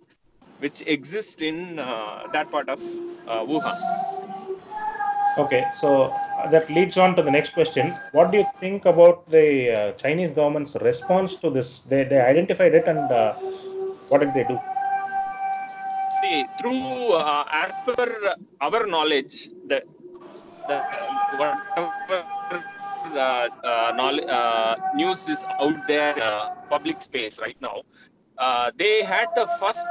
[0.59, 2.81] which exist in uh, that part of
[3.27, 4.07] uh, Wuhan.
[5.38, 6.14] Okay, so
[6.51, 7.88] that leads on to the next question.
[8.12, 11.83] What do you think about the uh, Chinese government's response to this?
[11.83, 13.35] They, they identified it and uh,
[14.09, 14.59] what did they do?
[16.21, 19.83] See, through uh, as per our knowledge, the
[20.69, 20.79] the
[21.37, 22.25] whatever
[23.14, 27.83] uh, uh, knowledge, uh, news is out there in uh, public space right now,
[28.38, 29.87] uh, they had the first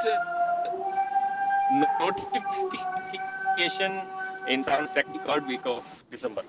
[1.72, 4.02] notification
[4.48, 6.44] in terms second third week of December.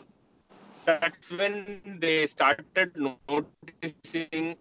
[0.84, 4.56] That's when they started noticing.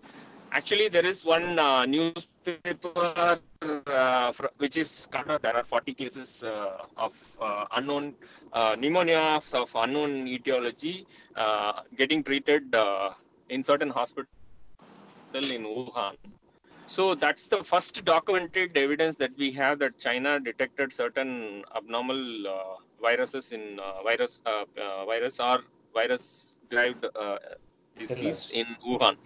[0.51, 5.41] Actually, there is one uh, newspaper uh, which is Kannada.
[5.41, 8.13] There are 40 cases uh, of uh, unknown
[8.53, 12.73] uh, pneumonia of unknown etiology uh, getting treated
[13.49, 14.29] in certain hospital
[15.33, 16.15] in Wuhan.
[16.95, 22.75] So that's the first documented evidence that we have that China detected certain abnormal uh,
[23.01, 25.59] viruses in uh, virus uh, uh, virus or
[25.93, 27.37] virus derived uh,
[27.99, 29.17] disease in Wuhan.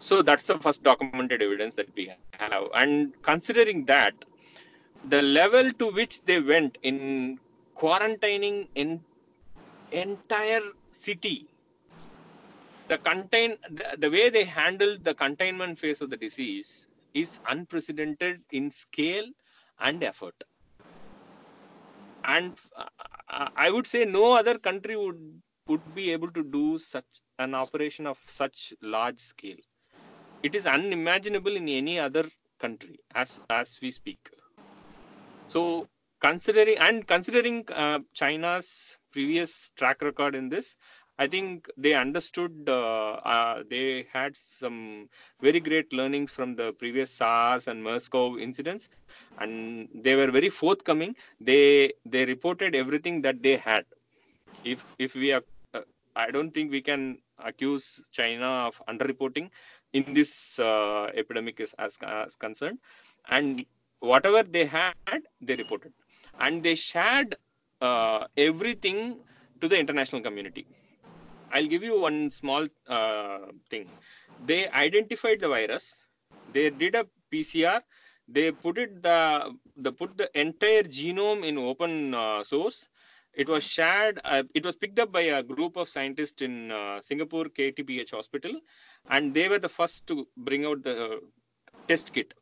[0.00, 2.10] So that's the first documented evidence that we
[2.40, 2.64] have.
[2.74, 4.14] And considering that,
[5.10, 7.38] the level to which they went in
[7.76, 9.00] quarantining in
[9.92, 11.46] entire city
[12.88, 18.42] the contain the, the way they handled the containment phase of the disease is unprecedented
[18.52, 19.26] in scale
[19.80, 20.34] and effort.
[22.24, 25.20] And uh, i would say no other country would
[25.68, 29.62] would be able to do such an operation of such large scale.
[30.42, 32.24] It is unimaginable in any other
[32.58, 34.30] country as as we speak.
[35.48, 35.88] So
[36.20, 40.76] considering and considering uh, china's previous track record in this
[41.18, 42.68] I think they understood.
[42.68, 45.08] Uh, uh, they had some
[45.40, 48.88] very great learnings from the previous SARS and MERS-CoV incidents,
[49.38, 51.14] and they were very forthcoming.
[51.40, 53.84] They they reported everything that they had.
[54.64, 55.82] If if we are, uh,
[56.16, 59.50] I don't think we can accuse China of underreporting
[59.92, 62.78] in this uh, epidemic as, as concerned.
[63.28, 63.64] And
[64.00, 64.94] whatever they had,
[65.40, 65.92] they reported,
[66.40, 67.36] and they shared
[67.80, 69.20] uh, everything
[69.60, 70.66] to the international community
[71.54, 73.38] I'll give you one small uh,
[73.70, 73.88] thing.
[74.44, 76.04] They identified the virus.
[76.52, 77.82] They did a PCR.
[78.28, 79.54] They put it the
[79.98, 82.88] put the entire genome in open uh, source.
[83.34, 84.20] It was shared.
[84.24, 88.60] Uh, it was picked up by a group of scientists in uh, Singapore KTPH hospital,
[89.10, 91.20] and they were the first to bring out the
[91.88, 92.34] test kit.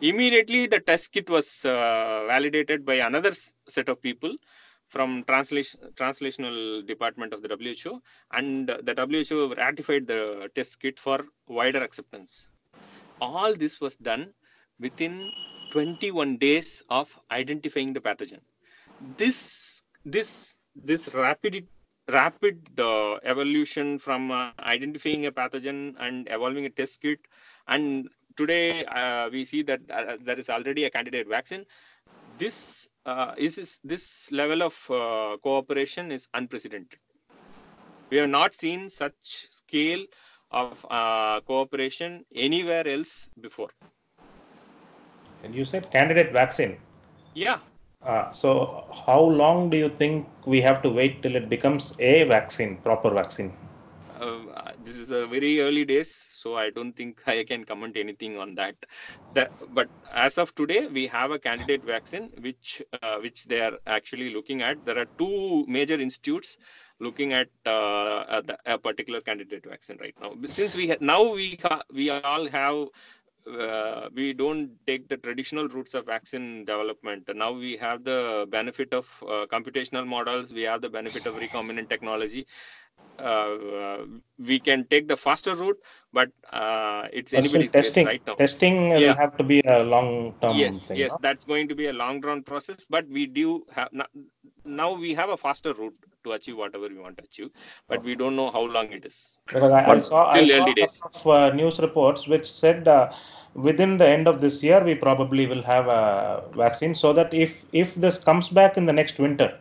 [0.00, 3.32] Immediately, the test kit was uh, validated by another
[3.68, 4.36] set of people
[4.92, 8.00] from translation translational department of the WHO,
[8.32, 12.46] and the WHO ratified the test kit for wider acceptance.
[13.20, 14.32] All this was done
[14.78, 15.32] within
[15.72, 18.40] 21 days of identifying the pathogen.
[19.16, 21.66] This this this rapid
[22.08, 27.20] rapid uh, evolution from uh, identifying a pathogen and evolving a test kit,
[27.68, 31.64] and today uh, we see that uh, there is already a candidate vaccine
[32.38, 36.98] this uh, is, is this level of uh, cooperation is unprecedented.
[38.10, 40.06] We have not seen such scale
[40.50, 43.70] of uh, cooperation anywhere else before.
[45.42, 46.78] And you said candidate vaccine.
[47.34, 47.58] Yeah,
[48.02, 52.24] Uh, so how long do you think we have to wait till it becomes a
[52.24, 53.52] vaccine, proper vaccine?
[54.22, 58.38] Uh, this is a very early days, so I don't think I can comment anything
[58.38, 58.76] on that.
[59.32, 63.78] That, but as of today, we have a candidate vaccine which uh, which they are
[63.86, 64.84] actually looking at.
[64.84, 66.58] There are two major institutes
[67.00, 70.32] looking at, uh, the, a particular candidate vaccine right now.
[70.48, 72.88] Since we ha- now we ha- we all have
[73.46, 77.28] uh, we don't take the traditional routes of vaccine development.
[77.34, 80.52] Now we have the benefit of uh, computational models.
[80.52, 82.46] We have the benefit of recombinant technology.
[83.18, 84.04] Uh,
[84.38, 85.78] we can take the faster route,
[86.12, 88.34] but uh, it's anybody's testing, right now.
[88.36, 90.98] testing will have to be a long-term Yes, thing.
[90.98, 93.88] yes, that's going to be a long drawn process, but we do have
[94.64, 97.50] now we have a faster route to achieve whatever we want to achieve,
[97.88, 99.38] but we don't know how long it is.
[99.46, 101.02] Because I, I saw, I still saw early a days.
[101.14, 103.12] of uh, news reports which said uh,
[103.54, 107.66] within the end of this year we probably will have a vaccine, so that if
[107.72, 109.58] if this comes back in the next winter,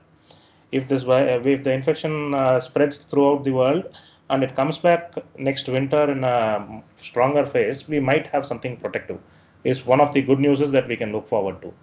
[0.71, 3.85] if this if the infection uh, spreads throughout the world
[4.29, 9.19] and it comes back next winter in a stronger phase, we might have something protective.
[9.63, 11.73] Is one of the good news that we can look forward to.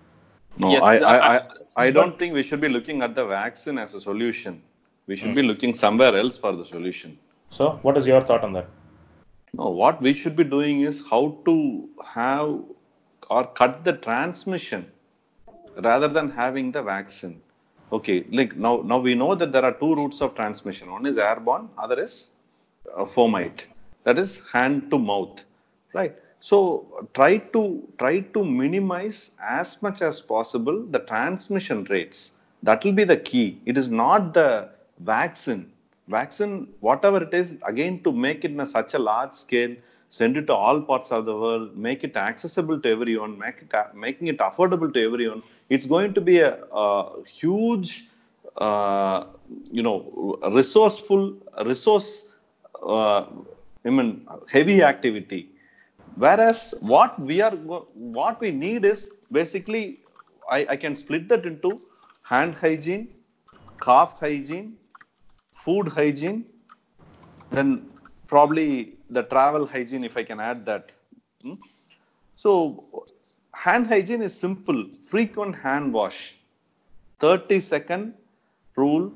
[0.58, 3.14] No, Yes, I, uh, I, I- I, I don't think we should be looking at
[3.14, 4.62] the vaccine as a solution.
[5.06, 5.34] We should Hmm.
[5.36, 7.18] be looking somewhere else for the solution.
[7.50, 8.66] So, what is your thought on that?
[9.52, 12.58] No, what we should be doing is how to have
[13.30, 14.90] or cut the transmission
[15.82, 17.40] rather than having the vaccine.
[17.90, 20.90] Okay, like now, now we know that there are two routes of transmission.
[20.90, 22.30] One is airborne, other is
[22.94, 23.64] uh, fomite.
[24.04, 25.44] That is hand to mouth,
[25.94, 26.14] right?
[26.40, 32.32] So try to try to minimize as much as possible the transmission rates.
[32.62, 33.60] That will be the key.
[33.64, 34.68] It is not the
[35.00, 35.72] vaccine.
[36.08, 39.74] Vaccine, whatever it is, again to make it in a, such a large scale,
[40.10, 43.74] send it to all parts of the world, make it accessible to everyone, make it
[43.94, 45.42] making it affordable to everyone.
[45.68, 48.06] It's going to be a, a huge,
[48.56, 49.24] uh,
[49.70, 52.26] you know, resourceful resource.
[52.82, 53.26] Uh,
[53.84, 55.50] I mean, heavy activity.
[56.16, 60.00] Whereas what we are what we need is basically
[60.50, 61.78] I, I can split that into
[62.22, 63.08] hand hygiene,
[63.78, 64.76] cough hygiene,
[65.52, 66.44] food hygiene,
[67.50, 67.88] then
[68.26, 70.92] probably the travel hygiene if I can add that.
[71.42, 71.54] Hmm?
[72.36, 73.06] So
[73.54, 76.34] hand hygiene is simple, frequent hand wash.
[77.20, 78.14] 30 second
[78.76, 79.12] rule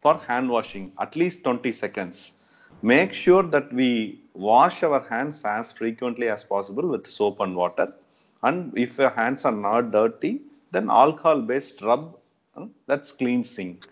[0.00, 2.34] for hand washing, at least 20 seconds.
[2.82, 7.86] Make sure that we wash our hands as frequently as possible with soap and water.
[8.42, 10.40] And if your hands are not dirty,
[10.72, 12.16] then alcohol based rub,
[12.56, 13.82] uh, that's cleansing,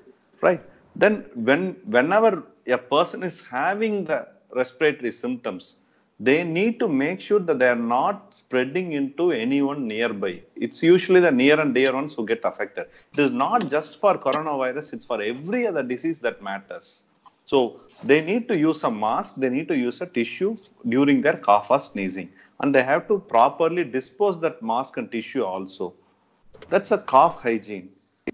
[0.41, 0.63] right?
[0.97, 5.77] Then when whenever a person is having the respiratory symptoms,
[6.19, 10.43] they need to make sure that they are not spreading into anyone nearby.
[10.55, 12.87] It's usually the near and dear ones who get affected.
[13.15, 17.05] It is not just for coronavirus, it's for every other disease that matters.
[17.47, 20.57] So they need to use a mask, they need to use a tissue
[20.89, 22.31] during their cough or sneezing.
[22.61, 25.95] And they have to properly dispose that mask and tissue also.
[26.69, 27.89] That's a cough hygiene.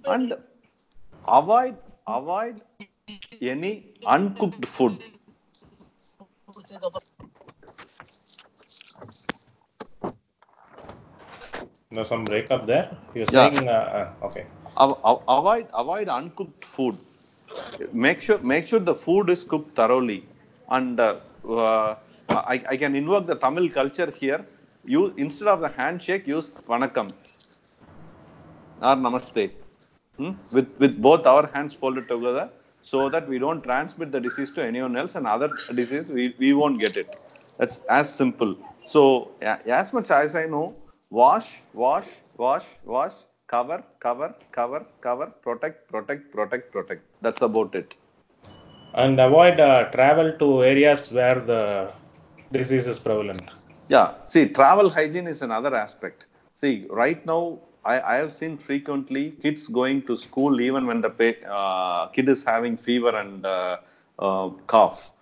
[0.05, 0.35] And
[1.29, 1.76] avoid
[2.09, 2.61] avoid
[3.40, 5.02] any uncooked food
[11.90, 12.96] There's some breakup there.
[13.14, 13.50] You're Yeah.
[13.50, 14.46] saying, uh, uh, okay.
[14.76, 16.96] Av- av- avoid avoid uncooked food
[17.92, 20.18] make sure make sure the food is cooked thoroughly
[20.70, 21.16] and uh,
[21.48, 21.94] uh,
[22.31, 24.40] I, I can invoke the tamil culture here
[24.85, 27.09] you instead of the handshake use vanakkam
[28.88, 29.44] or namaste
[30.18, 30.33] hmm?
[30.57, 32.46] with with both our hands folded together
[32.90, 35.49] so that we don't transmit the disease to anyone else and other
[35.81, 37.09] disease we, we won't get it.
[37.59, 38.53] That's as simple.
[38.94, 40.66] So as much as i know
[41.11, 41.49] wash
[41.83, 43.16] wash wash wash
[43.53, 47.03] cover cover cover cover protect protect protect protect.
[47.22, 47.94] That's about it.
[48.94, 51.90] And avoid uh, travel to areas where the
[52.53, 53.51] disease is prevalent.
[53.88, 56.27] Yeah, see, travel hygiene is another aspect.
[56.55, 57.59] See, right now,
[57.92, 61.12] I, I have seen frequently kids going to school even when the
[61.49, 63.77] uh, kid is having fever and uh,
[64.18, 65.12] uh, cough.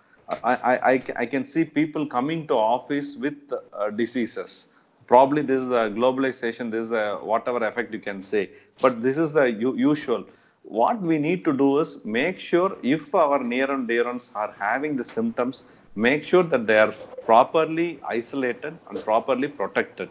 [0.43, 0.55] I,
[0.91, 4.69] I, I, can see people coming to office with uh, diseases.
[5.05, 8.49] Probably this is a globalization, this is a whatever effect you can say,
[8.81, 10.25] but this is the usual.
[10.63, 14.55] What we need to do is make sure if our near and dear ones are
[14.57, 20.09] having the symptoms, make sure that they are properly isolated and properly protected.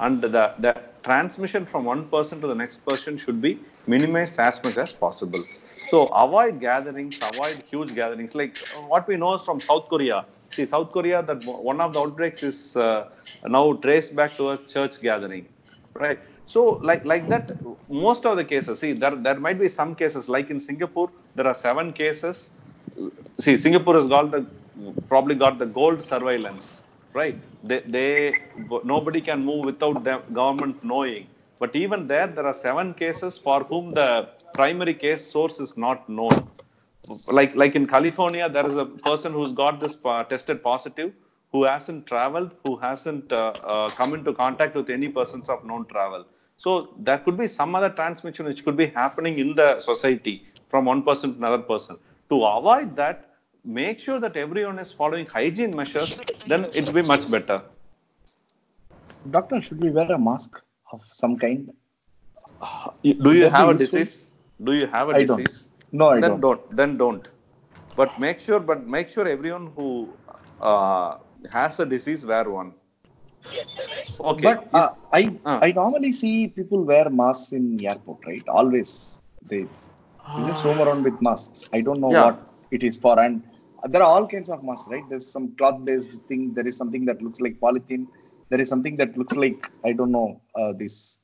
[0.00, 3.52] And the, the transmission from one person to the next person should be
[3.86, 5.42] minimized as much as possible.
[5.88, 8.34] So avoid gatherings, avoid huge gatherings.
[8.34, 8.56] Like
[8.88, 10.26] what we know is from South Korea.
[10.50, 13.08] See, South Korea, that one of the outbreaks is uh,
[13.44, 15.46] now traced back to a church gathering
[15.94, 17.50] right so like like that
[17.88, 21.46] most of the cases see there there might be some cases like in singapore there
[21.46, 22.50] are seven cases
[23.44, 24.40] see singapore has got the
[25.08, 26.85] probably got the gold surveillance
[27.20, 27.38] right
[27.70, 28.08] they they
[28.94, 31.24] nobody can move without the government knowing
[31.62, 34.10] but even there there are seven cases for whom the
[34.60, 36.38] primary case source is not known
[37.28, 41.12] like like in California, there is a person who's got this uh, tested positive,
[41.52, 45.86] who hasn't traveled, who hasn't uh, uh, come into contact with any persons of known
[45.86, 46.26] travel.
[46.56, 50.84] So there could be some other transmission which could be happening in the society from
[50.86, 51.98] one person to another person.
[52.30, 53.35] To avoid that,
[53.66, 57.62] make sure that everyone is following hygiene measures, then it will be much better.
[59.30, 60.62] Doctor, should we wear a mask
[60.92, 61.72] of some kind?
[63.02, 64.30] Do you have a disease?
[64.62, 65.38] Do you have a I don't.
[65.38, 65.70] disease?
[65.92, 66.76] No, I then don't.
[66.76, 67.28] Then don't.
[67.96, 68.60] But make sure.
[68.60, 70.08] But make sure everyone who
[70.60, 71.18] uh,
[71.50, 72.72] has a disease wear one.
[74.20, 74.42] Okay.
[74.42, 75.58] But uh, I Ah.
[75.62, 78.46] I normally see people wear masks in airport, right?
[78.48, 79.62] Always they
[80.36, 81.64] they just roam around with masks.
[81.72, 82.24] I don't know Yeah.
[82.24, 82.40] what
[82.70, 83.42] it is for, and
[83.84, 85.04] there are all kinds of masks, right?
[85.08, 86.54] There's some cloth-based thing.
[86.54, 88.06] There is something that looks like polythene.
[88.50, 91.18] There is something that looks like I don't know uh, this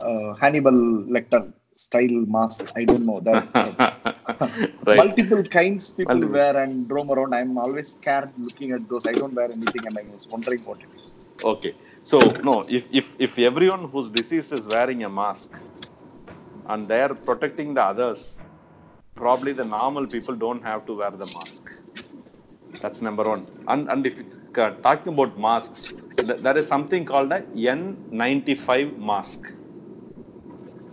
[0.00, 2.70] uh, Hannibal Lecter style mask.
[2.76, 3.48] I don't know that.
[4.86, 4.96] right.
[4.96, 6.34] Multiple kinds people Multiple.
[6.34, 7.34] wear and roam around.
[7.34, 9.06] I'm always scared looking at those.
[9.06, 11.18] I don't wear anything, and I was wondering what it is.
[11.42, 11.74] Okay.
[12.04, 15.58] So no, if if if everyone whose disease is wearing a mask
[16.66, 18.40] and they are protecting the others,
[19.14, 21.70] probably the normal people don't have to wear the mask.
[22.80, 23.46] That's number one.
[23.66, 24.20] And and if
[24.56, 29.52] are talking about masks, th- there is something called a N95 mask,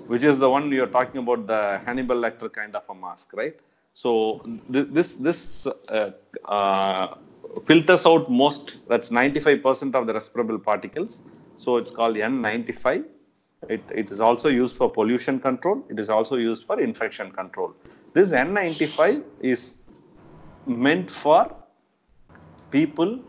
[0.08, 3.56] which is the one you're talking about, the Hannibal Lecter kind of a mask, right?
[3.94, 4.42] So
[4.72, 6.12] th- this this uh,
[6.46, 7.16] uh,
[7.66, 8.78] filters out most.
[8.88, 11.22] That's 95% of the respirable particles.
[11.58, 13.04] So it's called N95.
[13.68, 15.84] It, it is also used for pollution control.
[15.90, 17.76] It is also used for infection control.
[18.14, 19.78] This N95 is
[20.66, 21.56] meant for
[22.72, 23.20] people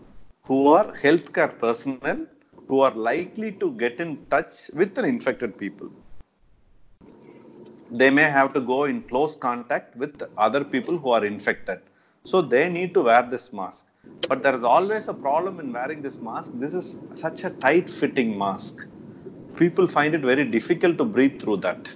[0.44, 2.26] who are healthcare personnel
[2.68, 5.90] who are likely to get in touch with an infected people
[7.90, 11.80] they may have to go in close contact with other people who are infected.
[12.24, 13.86] So they need to wear this mask.
[14.28, 16.52] But there is always a problem in wearing this mask.
[16.54, 18.86] This is such a tight fitting mask.
[19.56, 21.88] People find it very difficult to breathe through that.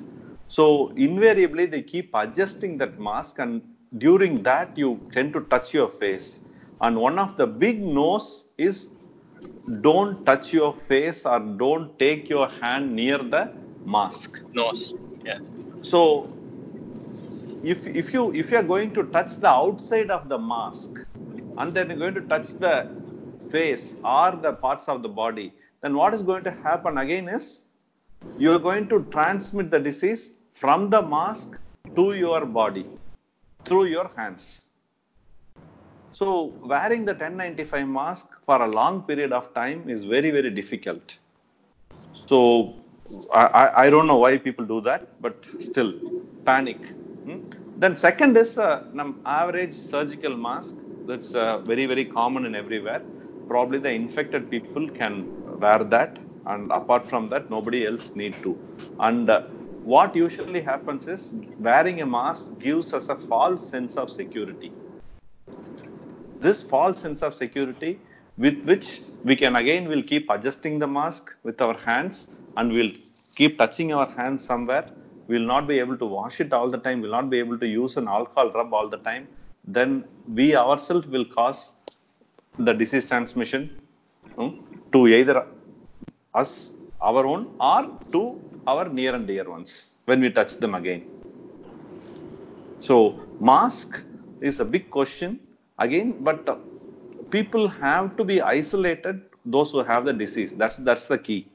[0.47, 3.63] So invariably they keep adjusting that mask and
[3.99, 6.41] during that you tend to touch your face.
[6.81, 8.91] And one of the big no's is
[9.81, 13.53] don't touch your face or don't take your hand near the
[13.85, 14.95] mask Nose.
[15.25, 15.39] Yeah.
[15.83, 16.33] so
[17.63, 21.01] if if you if you are going to touch the outside of the mask
[21.59, 22.91] and then you're going to touch the
[23.51, 27.64] face or the parts of the body then what is going to happen again is
[28.39, 31.59] you are going to transmit the disease from the mask
[31.97, 32.87] to your body
[33.65, 34.67] through your hands
[36.13, 36.27] so
[36.73, 41.19] wearing the N95 mask for a long period of time is very very difficult
[42.27, 42.41] so
[43.33, 45.93] I, I, I don't know why people do that, but still
[46.45, 46.79] panic.
[47.27, 47.41] Hmm?
[47.77, 48.85] Then second is uh,
[49.27, 50.77] average surgical mask.
[51.07, 53.03] That's uh, very very common in everywhere.
[53.49, 55.15] Probably the infected people can
[55.61, 58.59] wear that, and apart from that, nobody else need to.
[59.01, 59.43] And uh,
[59.83, 64.73] what usually happens is wearing a mask gives us a false sense of security.
[66.41, 67.99] This false sense of security
[68.37, 72.93] with which we can again will keep adjusting the mask with our hands and we'll
[73.37, 74.87] keep touching our hands somewhere.
[75.29, 77.01] We'll not be able to wash it all the time.
[77.01, 79.29] We'll not be able to use an alcohol rub all the time.
[79.67, 81.73] Then we ourselves will cause
[82.57, 83.71] the disease transmission
[84.37, 84.51] hmm,
[84.93, 85.47] to either
[86.43, 86.53] us
[87.01, 87.83] our own or
[88.15, 88.23] to
[88.67, 89.73] our near and dear ones
[90.07, 91.03] when we touch them again
[92.79, 94.03] so mask
[94.41, 95.41] is a big question
[95.79, 96.57] again, but uh,
[97.31, 99.23] people have to be isolated.
[99.45, 101.49] Those who have the disease, that's that's the key.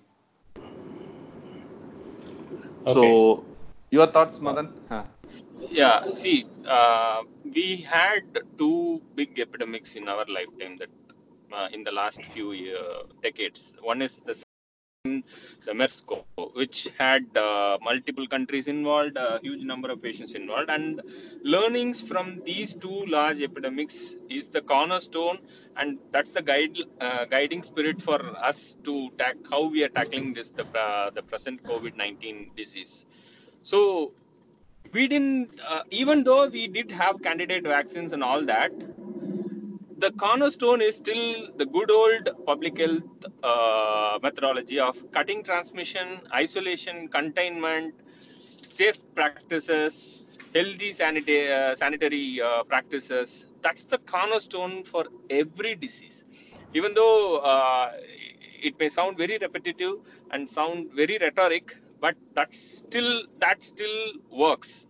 [2.86, 3.46] So,
[3.92, 4.70] your thoughts, Madan?
[4.90, 5.04] Huh.
[5.70, 8.24] Yeah, see, uh, we had
[8.58, 10.90] two big epidemics in our lifetime that
[11.54, 13.76] uh, in the last few uh, decades.
[13.82, 14.34] One is the
[15.06, 16.26] the MERS-CoV,
[16.56, 21.02] which had uh, multiple countries involved, a huge number of patients involved, and
[21.42, 25.40] learnings from these two large epidemics is the cornerstone,
[25.78, 30.34] and that's the guide uh, guiding spirit for us to tack how we are tackling
[30.34, 33.06] this the uh, the present COVID-19 disease.
[33.64, 34.14] So
[34.92, 38.74] we didn't uh, even though we did have candidate vaccines and all that
[40.04, 47.08] the cornerstone is still the good old public health uh, methodology of cutting transmission isolation
[47.08, 47.94] containment
[48.62, 53.46] safe practices healthy sanitary uh, sanitary uh, practices.
[53.62, 56.26] That's the cornerstone for every disease.
[56.74, 57.92] Even though uh,
[58.62, 59.96] it may sound very repetitive
[60.32, 64.89] and sound very rhetoric but that's still that still works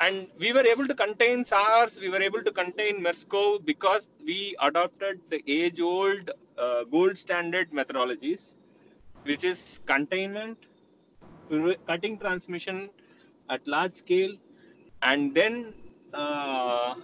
[0.00, 4.56] and we were able to contain SARS, we were able to contain MERS-CoV because we
[4.60, 8.54] adopted the age-old uh, gold standard methodologies,
[9.24, 10.58] which is containment,
[11.86, 12.90] cutting transmission
[13.50, 14.32] at large scale,
[15.02, 15.74] and then
[16.14, 16.94] uh,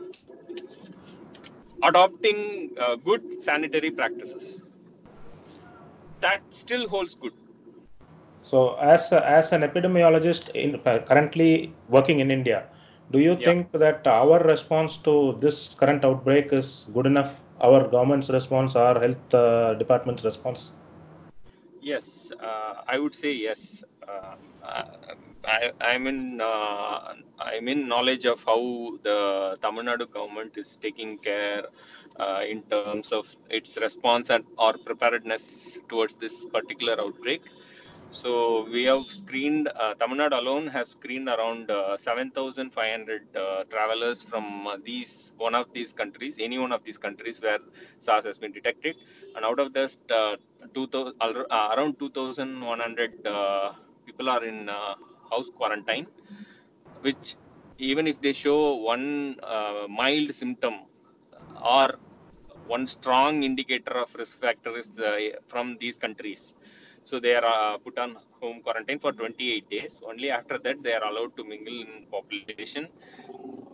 [1.82, 4.64] adopting uh, good sanitary practices.
[6.20, 7.32] That still holds good.
[8.42, 12.66] So, as as an epidemiologist in currently working in India,
[13.10, 13.48] do you Yeah.
[13.48, 17.42] think that our response to this current outbreak is good enough?
[17.60, 20.72] Our government's response, our health uh, department's response?
[21.80, 23.84] Yes, uh, I would say yes.
[24.06, 24.34] Uh,
[25.44, 28.60] I, I'm in uh, I'm in knowledge of how
[29.02, 31.64] the Tamil Nadu government is taking care
[32.18, 37.42] uh, in terms of its response and or preparedness towards this particular outbreak.
[38.10, 44.22] So we have screened, uh, Tamil Nadu alone has screened around uh, 7,500 uh, travelers
[44.22, 47.58] from uh, these, one of these countries, any one of these countries where
[48.00, 48.96] SARS has been detected.
[49.36, 50.36] And out of this, uh,
[50.72, 53.72] 2000, uh, around 2,100 uh,
[54.06, 54.94] people are in uh,
[55.30, 56.06] house quarantine,
[57.02, 57.36] which
[57.76, 59.36] even if they show one
[59.90, 60.74] mild symptom
[61.62, 61.94] or
[62.66, 64.90] one strong indicator of risk factor is
[65.46, 66.54] from these countries.
[67.08, 70.02] So they are uh, put on home quarantine for 28 days.
[70.06, 72.88] Only after that they are allowed to mingle in population.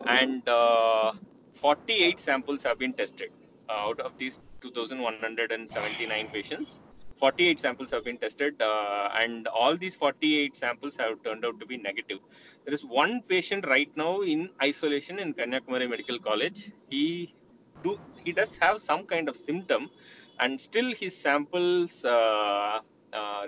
[0.06, 1.12] And uh,
[1.54, 3.30] 48 samples have been tested
[3.68, 6.78] uh, out of these 2,179 patients.
[7.18, 11.66] 48 samples have been tested, uh, and all these 48 samples have turned out to
[11.66, 12.18] be negative.
[12.64, 16.70] There is one patient right now in isolation in Kanyakumari Medical College.
[16.90, 17.34] He
[17.82, 19.90] do he does have some kind of symptom,
[20.40, 22.80] and still his samples uh,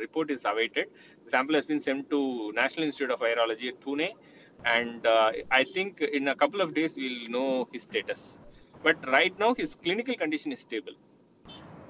[0.00, 0.86] report is awaited.
[1.24, 4.10] The sample has been sent to National Institute of Virology at Pune,
[4.64, 8.38] and uh, I think in a couple of days we'll know his status.
[8.82, 10.92] But right now his clinical condition is stable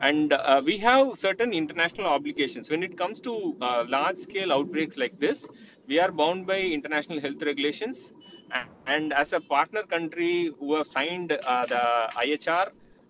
[0.01, 4.97] and uh, we have certain international obligations when it comes to uh, large scale outbreaks
[4.97, 5.49] like this
[5.87, 8.13] we are bound by international health regulations
[8.53, 12.67] and, and as a partner country who have signed uh, the ihr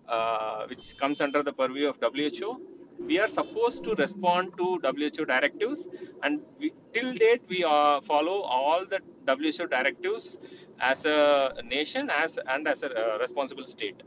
[0.07, 2.61] uh, which comes under the purview of who
[3.05, 5.87] we are supposed to respond to who directives
[6.23, 10.39] and we, till date we uh, follow all the who directives
[10.79, 14.01] as a nation as and as a uh, responsible state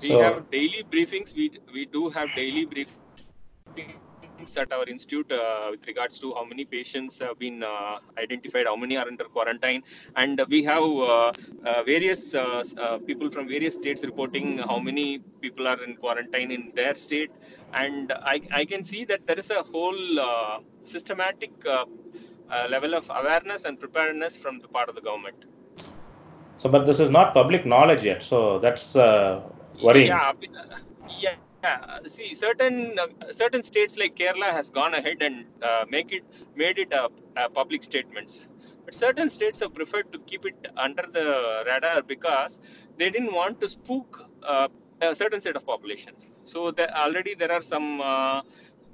[0.00, 1.34] we So- have daily briefings.
[1.34, 3.02] We we do have daily briefings
[4.56, 8.76] at our institute uh, with regards to how many patients have been uh, identified, how
[8.76, 9.82] many are under quarantine,
[10.16, 11.32] and we have uh,
[11.64, 16.50] uh, various uh, uh, people from various states reporting how many people are in quarantine
[16.50, 17.30] in their state,
[17.74, 21.50] and I I can see that there is a whole uh, systematic.
[21.66, 21.84] Uh,
[22.48, 25.46] uh, level of awareness and preparedness from the part of the government.
[26.58, 28.22] So, but this is not public knowledge yet.
[28.22, 29.42] So that's uh,
[29.82, 30.06] worrying.
[30.06, 30.32] Yeah,
[31.18, 31.34] yeah.
[32.06, 36.78] See, certain uh, certain states like Kerala has gone ahead and uh, make it made
[36.78, 38.46] it a, a public statements.
[38.84, 42.60] But certain states have preferred to keep it under the radar because
[42.98, 44.68] they didn't want to spook uh,
[45.00, 46.30] a certain set of populations.
[46.44, 46.72] So
[47.04, 48.42] already there are some uh,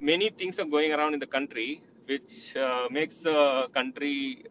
[0.01, 4.45] many things are going around in the country which uh, makes the country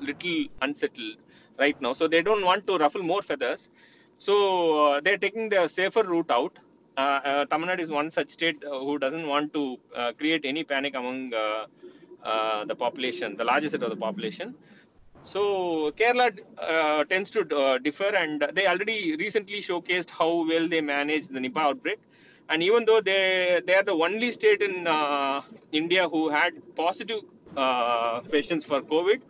[0.00, 1.16] little unsettled
[1.58, 1.92] right now.
[1.92, 3.70] So they don't want to ruffle more feathers.
[4.18, 6.58] So uh, they're taking the safer route out.
[6.96, 9.78] Uh, uh, Tamil Nadu is one such state uh, who doesn't want to
[10.18, 14.54] create any panic among the population, the largest set of the population.
[15.22, 20.80] So Kerala uh, tends to uh, differ, and they already recently showcased how well they
[20.80, 21.98] managed the Nipah outbreak.
[22.48, 25.42] And even though they they are the only state in uh,
[25.72, 27.22] India who had positive
[28.30, 29.20] patients for COVID,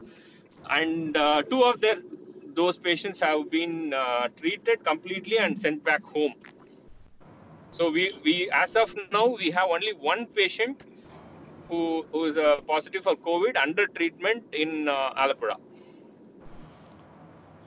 [0.70, 1.14] and
[1.50, 1.96] two of their
[2.54, 3.94] those patients have been
[4.36, 6.34] treated completely and sent back home.
[7.76, 10.84] So we we as of now we have only one patient
[11.68, 11.80] who
[12.12, 15.56] who is uh, positive for COVID under treatment in uh, Alapura.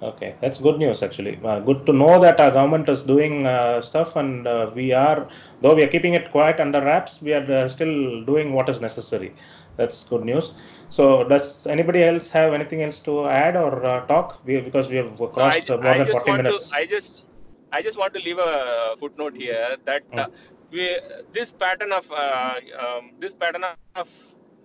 [0.01, 1.39] Okay, that's good news actually.
[1.43, 5.27] Uh, good to know that our government is doing uh, stuff, and uh, we are,
[5.61, 8.79] though we are keeping it quiet under wraps, we are uh, still doing what is
[8.79, 9.33] necessary.
[9.77, 10.53] That's good news.
[10.89, 14.39] So, does anybody else have anything else to add or uh, talk?
[14.45, 16.43] We, because we have So I, crossed ju- uh, more I than just 40 want
[16.43, 16.47] minutes.
[16.47, 17.25] to I just
[17.71, 20.27] I just want to leave a footnote here that uh,
[20.71, 20.97] we
[21.33, 23.63] this pattern of uh, um, this pattern
[23.95, 24.07] of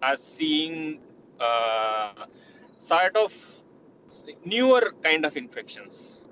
[0.02, 1.00] us seeing
[1.40, 2.26] uh,
[2.78, 3.32] sort of
[4.44, 6.22] newer kind of infections.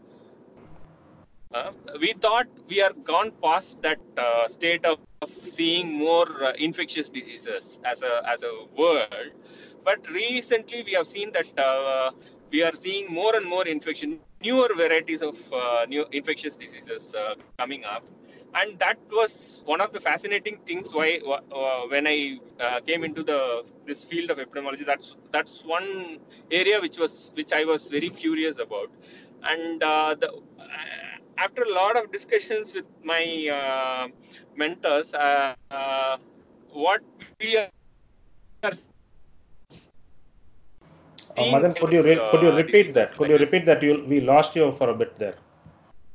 [1.53, 6.53] Uh, we thought we are gone past that uh, state of, of seeing more uh,
[6.59, 9.33] infectious diseases as a as a world,
[9.85, 12.11] but recently we have seen that uh,
[12.51, 17.35] we are seeing more and more infection, newer varieties of uh, new infectious diseases uh,
[17.59, 18.05] coming up,
[18.55, 20.93] and that was one of the fascinating things.
[20.93, 26.19] Why uh, when I uh, came into the this field of epidemiology, that's that's one
[26.51, 28.91] area which was which I was very curious about,
[29.43, 30.31] and uh, the
[31.39, 33.25] after a lot of discussions with my
[33.59, 34.09] uh,
[34.57, 36.17] mentors, uh, uh,
[36.71, 37.03] what
[37.41, 37.69] we are
[38.63, 38.71] Uh,
[41.37, 43.17] Madan, could you re- could you repeat that?
[43.17, 43.83] Could you repeat that?
[43.83, 45.37] You we lost you for a bit there.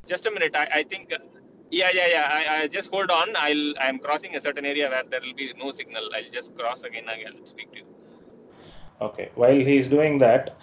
[0.06, 0.56] Just a minute.
[0.56, 1.14] I, I think.
[1.70, 2.30] Yeah, yeah, yeah.
[2.32, 3.36] I, I just hold on.
[3.36, 3.74] I'll.
[3.80, 6.10] I'm crossing a certain area where there will be no signal.
[6.16, 7.06] I'll just cross again.
[7.10, 7.86] I'll speak to you.
[9.02, 9.30] Okay.
[9.36, 10.56] While he's doing that,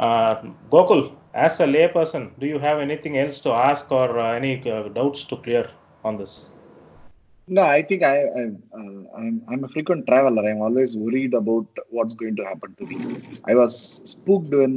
[0.00, 0.36] uh,
[0.70, 4.88] Gokul, as a layperson, do you have anything else to ask or uh, any uh,
[4.88, 5.70] doubts to clear
[6.04, 6.50] on this?
[7.50, 8.42] No, I think I, I
[8.78, 10.48] uh, I'm, I'm a frequent traveler.
[10.48, 13.20] I'm always worried about what's going to happen to me.
[13.44, 14.74] I was spooked when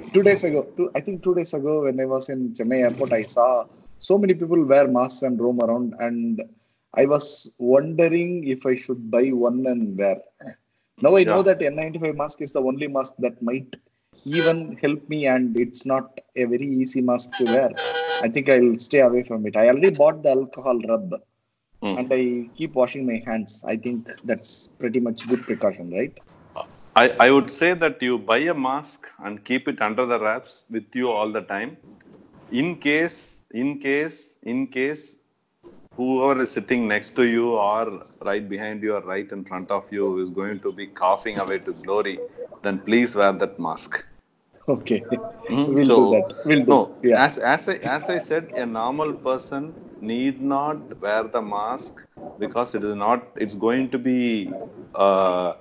[0.14, 3.12] two days ago, two, I think two days ago, when I was in Chennai airport,
[3.12, 3.64] I saw
[3.98, 6.42] so many people wear masks and roam around, and
[6.94, 10.18] I was wondering if I should buy one and wear.
[11.02, 13.76] Now I know that N95 mask is the only mask that might
[14.24, 17.70] even help me, and it's not a very easy mask to wear.
[18.22, 19.56] I think I'll stay away from it.
[19.56, 21.14] I already bought the alcohol rub
[21.82, 21.98] Mm.
[21.98, 23.62] and I keep washing my hands.
[23.66, 26.12] I think that's pretty much good precaution, right?
[26.96, 30.64] I, I would say that you buy a mask and keep it under the wraps
[30.70, 31.76] with you all the time.
[32.50, 35.18] In case, in case, in case
[35.96, 39.84] whoever is sitting next to you or right behind you or right in front of
[39.90, 42.18] you is going to be coughing away to glory,
[42.62, 44.06] then please wear that mask.
[44.68, 45.00] Okay,
[45.50, 45.74] Mhm.
[45.74, 46.34] we'll so, do that.
[46.46, 46.70] We'll do.
[46.72, 47.24] no, yeah.
[47.24, 52.06] as as I as I said, a normal person need not wear the mask
[52.38, 53.26] because it is not.
[53.36, 54.52] It's going to be
[54.94, 55.54] uh,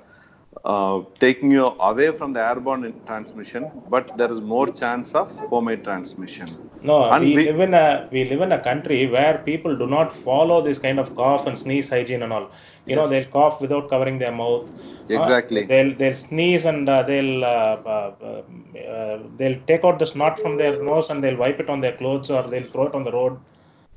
[0.63, 5.83] uh, taking you away from the airborne transmission, but there is more chance of fomite
[5.83, 6.49] transmission.
[6.81, 9.87] No, And we, we- live in a we live in a country where people do
[9.87, 12.51] not follow this kind of cough and sneeze hygiene and all.
[12.85, 14.69] You know, they'll cough without covering their mouth.
[15.13, 15.63] Uh, Exactly.
[15.63, 18.41] they'll they'll sneeze and uh, they'll uh, uh,
[18.89, 21.95] uh, they'll take out the snot from their nose and they'll wipe it on their
[21.97, 23.39] clothes or they'll throw it on the road.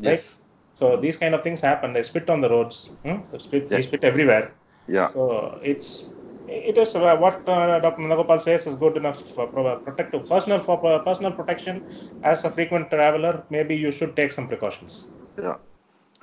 [0.00, 0.12] Right.
[0.12, 0.38] Yes.
[0.74, 1.92] So these kind of things happen.
[1.92, 2.90] They spit on the roads.
[3.04, 3.18] Hmm?
[3.32, 4.52] They spit, they spit everywhere.
[4.86, 5.08] Yeah.
[5.08, 6.04] So it's
[6.46, 8.02] it is uh, what uh, Dr.
[8.02, 9.46] Nagopal says is good enough for
[9.84, 11.82] protective personal for uh, personal protection.
[12.22, 15.06] As a frequent traveler, maybe you should take some precautions.
[15.36, 15.56] Yeah.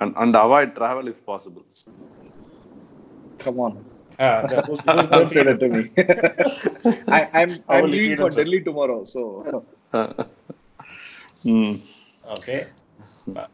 [0.00, 1.64] And and avoid travel if possible.
[3.38, 3.84] Come on.
[4.18, 7.02] Ah, the- who's, who's Don't say going that to me.
[7.08, 8.30] I, I'm I'm leaving for?
[8.30, 9.44] Delhi tomorrow, so
[11.44, 11.72] Hmm.
[12.38, 12.64] Okay.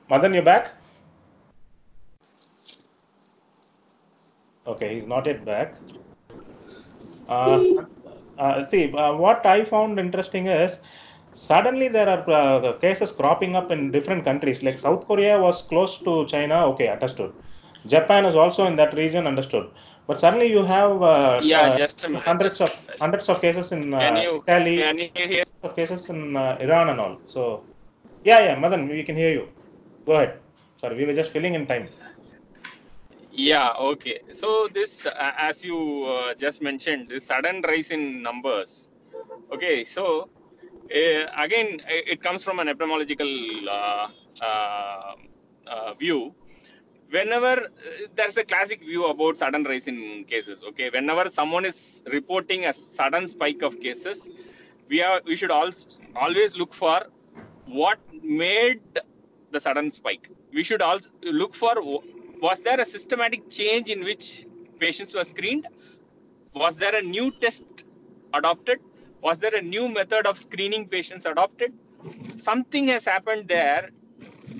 [0.08, 0.72] Madan, you back?
[4.66, 5.74] Okay, he's not yet back.
[7.28, 7.62] Uh,
[8.38, 10.80] uh, see, uh, what I found interesting is
[11.34, 14.62] suddenly there are uh, cases cropping up in different countries.
[14.62, 17.32] Like South Korea was close to China, okay, understood.
[17.86, 19.70] Japan is also in that region, understood.
[20.06, 22.70] But suddenly you have uh, Yeah, uh, just hundreds of
[23.00, 25.44] hundreds of cases in you Italy, can you hear?
[25.62, 27.18] of cases in uh, Iran and all.
[27.26, 27.62] So,
[28.24, 29.48] yeah, yeah, Madan, we can hear you.
[30.06, 30.38] Go ahead.
[30.80, 31.88] Sorry, we were just filling in time.
[33.30, 34.20] Yeah, okay.
[34.32, 38.88] So this, uh, as you uh, just mentioned, this sudden rise in numbers.
[39.52, 40.28] Okay, so
[40.94, 44.08] uh, again, it comes from an epidemiological uh,
[44.42, 45.14] uh,
[45.66, 46.34] uh, view.
[47.10, 50.62] Whenever uh, there's a classic view about sudden rise in cases.
[50.68, 54.28] Okay, whenever someone is reporting a sudden spike of cases,
[54.88, 57.02] we are we should also always look for
[57.72, 58.80] what made
[59.50, 60.28] the sudden spike.
[60.52, 61.74] We should also look for
[62.40, 64.46] was there a systematic change in which
[64.78, 65.66] patients were screened?
[66.54, 67.84] Was there a new test
[68.34, 68.78] adopted?
[69.22, 71.72] Was there a new method of screening patients adopted?
[72.36, 73.90] Something has happened there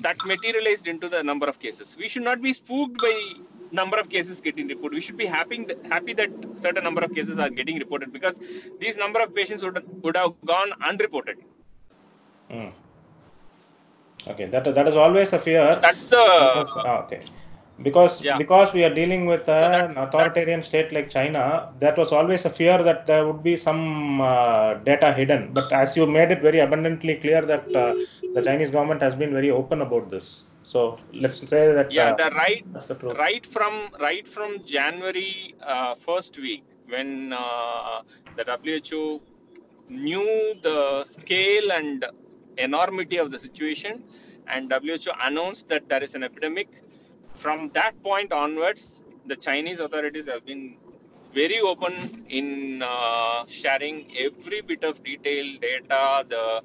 [0.00, 1.96] that materialized into the number of cases.
[1.98, 3.14] We should not be spooked by
[3.72, 4.94] number of cases getting reported.
[4.94, 8.38] We should be happy happy that certain number of cases are getting reported because
[8.78, 11.38] these number of patients would would have gone unreported.
[12.50, 12.68] Hmm.
[14.26, 15.64] Okay, that that is always a fear.
[15.80, 17.20] That's the Because, ah, okay,
[17.82, 18.36] because Yeah.
[18.42, 21.42] because we are dealing with So an that's- authoritarian state like China,
[21.80, 25.50] that was always a fear that there would be some uh, data hidden.
[25.52, 27.94] But as you made it very abundantly clear that uh,
[28.34, 30.44] the Chinese government has been very open about this.
[30.62, 32.64] So let's say that yeah uh, the right
[33.06, 38.02] the right from right from January uh, first week when uh,
[38.36, 39.20] the WHO
[39.88, 42.04] knew the scale and
[42.58, 44.02] enormity of the situation
[44.48, 46.68] and WHO announced that there is an epidemic
[47.34, 50.76] from that point onwards the Chinese authorities have been
[51.34, 56.26] very open in uh, sharing every bit of detail, data.
[56.28, 56.62] The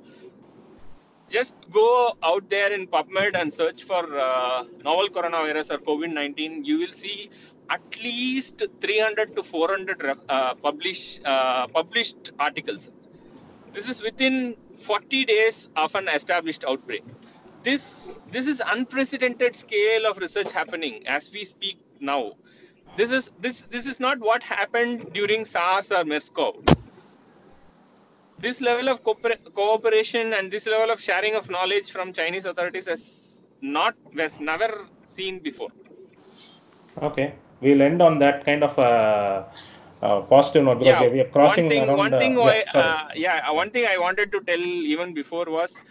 [1.30, 6.64] just go out there in PubMed and search for uh, novel coronavirus or COVID 19.
[6.66, 7.30] You will see
[7.70, 12.90] at least 300 to 400 uh, publish, uh, published articles.
[13.74, 14.56] This is within
[14.88, 17.04] 40 days of an established outbreak.
[17.64, 22.34] This, this is unprecedented scale of research happening as we speak now.
[22.96, 26.78] This is, this, this is not what happened during SARS or MERS-CoV
[28.40, 33.42] this level of cooperation and this level of sharing of knowledge from Chinese authorities has
[33.62, 35.70] not was never seen before.
[37.02, 39.46] Okay, we'll end on that kind of uh,
[40.02, 41.98] uh, positive note because yeah, we are crossing one thing, around.
[41.98, 45.46] One thing, uh, I, yeah, uh, yeah, one thing I wanted to tell even before
[45.46, 45.82] was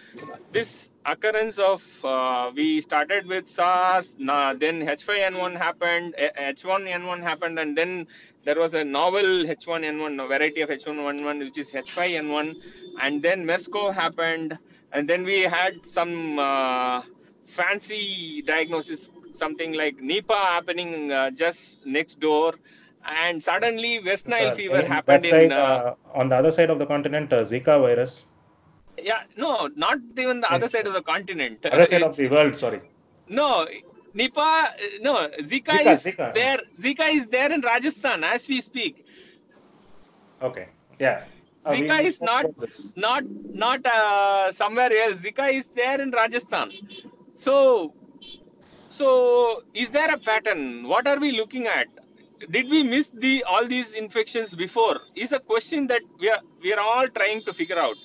[0.52, 7.76] this occurrence of uh, we started with SARS, nah, then H5N1 happened, H1N1 happened, and
[7.76, 8.07] then
[8.44, 12.57] there was a novel H1N1, a variety of H1N1, which is H5N1,
[13.00, 14.59] and then MERS-CoV happened,
[14.92, 17.02] and then we had some uh,
[17.46, 22.54] fancy diagnosis, something like Nipah happening uh, just next door
[23.07, 26.78] and suddenly West Nile fever in happened side, in uh, on the other side of
[26.78, 28.24] the continent, uh, Zika virus.
[28.98, 31.64] Yeah, no, not even the other side of the continent.
[31.66, 32.80] Other side of the world, sorry.
[33.28, 33.66] No,
[34.14, 36.34] Nipah, no, Zika, Zika is Zika.
[36.34, 36.61] there.
[36.80, 39.04] Zika is there in Rajasthan as we speak.
[40.42, 41.24] Okay, yeah.
[41.64, 42.46] Uh, Zika is not
[42.96, 45.20] not not uh, somewhere else.
[45.22, 46.72] Zika is there in Rajasthan.
[47.34, 47.92] So,
[48.88, 50.88] so is there a pattern?
[50.88, 51.88] What are we looking at?
[52.51, 55.01] Did we miss the all these infections before?
[55.14, 57.97] Is a question that we are we are all trying to figure out.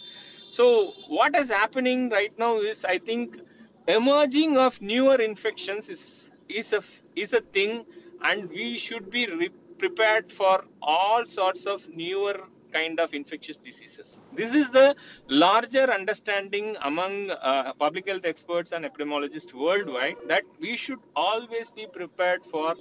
[0.49, 3.41] So what is happening right now is I think
[3.87, 6.81] emerging of newer infections is is a
[7.15, 7.85] is a thing,
[8.21, 12.39] and we should be prepared for all sorts of newer
[12.71, 14.21] kind of infectious diseases.
[14.33, 14.95] This is the
[15.27, 21.87] larger understanding among uh, public health experts and epidemiologists worldwide that we should always be
[21.87, 22.75] prepared for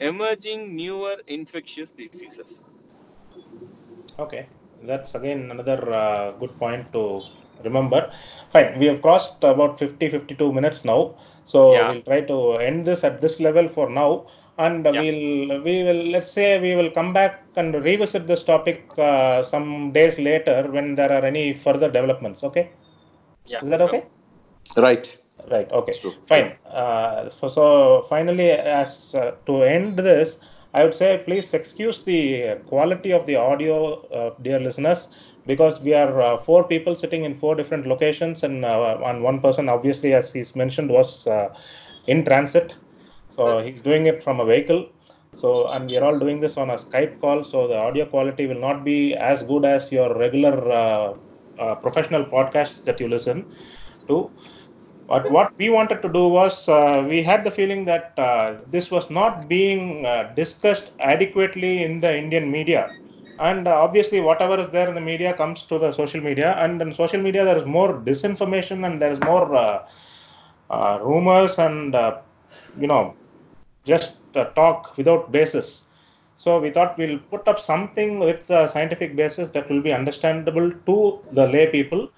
[0.00, 2.64] emerging newer infectious diseases.
[4.18, 4.46] Okay,
[4.82, 7.22] that's again another uh, good point to
[7.64, 8.10] remember.
[8.52, 11.14] Fine, we have crossed about 50 52 minutes now.
[11.44, 11.92] So yeah.
[11.92, 14.26] we'll try to end this at this level for now.
[14.58, 15.00] And yeah.
[15.00, 19.92] we'll we will let's say we will come back and revisit this topic uh, some
[19.92, 22.42] days later when there are any further developments.
[22.42, 22.70] Okay.
[23.44, 23.60] Yeah.
[23.62, 24.02] Is that okay?
[24.76, 25.18] Right.
[25.50, 25.70] Right.
[25.70, 25.92] Okay.
[26.26, 26.56] Fine.
[26.66, 30.38] Uh, so, so finally, as uh, to end this,
[30.74, 35.08] I would say please excuse the quality of the audio, uh, dear listeners,
[35.46, 39.40] because we are uh, four people sitting in four different locations, and uh, and one
[39.40, 41.54] person, obviously, as he's mentioned, was uh,
[42.06, 42.74] in transit,
[43.36, 44.88] so he's doing it from a vehicle.
[45.34, 48.46] So, and we are all doing this on a Skype call, so the audio quality
[48.46, 51.18] will not be as good as your regular
[51.82, 53.46] professional podcasts that you listen
[54.08, 54.30] to.
[55.08, 58.90] But what we wanted to do was, uh, we had the feeling that uh, this
[58.90, 62.90] was not being uh, discussed adequately in the Indian media.
[63.38, 66.56] And obviously, whatever is there in the media comes to the social media.
[66.58, 69.84] And in social media, there is more disinformation and there is more
[70.70, 71.94] rumors and,
[72.80, 73.14] you know,
[73.86, 74.16] just
[74.54, 75.86] talk without basis.
[76.38, 80.70] So we thought we'll put up something with a scientific basis that will be understandable
[80.70, 82.10] to the lay people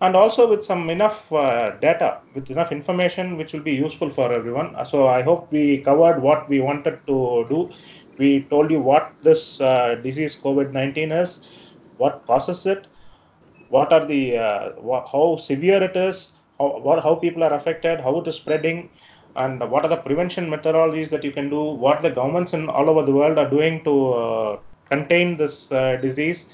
[0.00, 4.32] and also with some enough uh, data, with enough information which will be useful for
[4.32, 4.74] everyone.
[4.84, 7.70] So I hope we covered what we wanted to do.
[8.18, 11.40] We told you what this uh, disease COVID-19 is,
[11.98, 12.88] what causes it,
[13.68, 18.20] what are the uh, how severe it is, how what, how people are affected, how
[18.20, 18.90] it is spreading,
[19.36, 22.88] and what are the prevention methodologies that you can do, what the governments in all
[22.90, 24.58] over the world are doing to uh,
[24.88, 26.46] contain this uh, disease?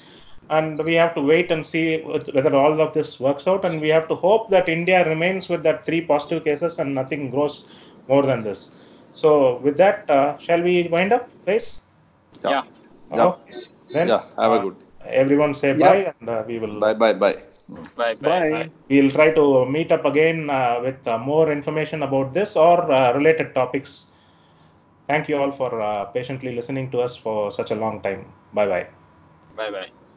[0.49, 3.65] And we have to wait and see whether all of this works out.
[3.65, 7.29] And we have to hope that india remains with that three positive cases and nothing
[7.29, 7.65] grows
[8.07, 8.71] more than this.
[9.13, 11.81] So with that uh, shall we wind up please?
[12.43, 12.63] yeah.
[13.13, 13.57] Yeah, okay.
[13.93, 14.23] then yeah.
[14.37, 15.87] Have uh, a good everyone say yeah.
[15.87, 17.37] bye and uh, we will bye bye bye.
[17.95, 18.69] Bye bye, bye.
[18.89, 23.13] we'll try to meet up again uh, with uh, more information about this or uh,
[23.13, 24.05] related topics.
[25.07, 28.25] Thank you all for uh, patiently listening to us for such a long time.
[28.53, 28.87] Bye bye
[29.55, 30.08] bye bye bye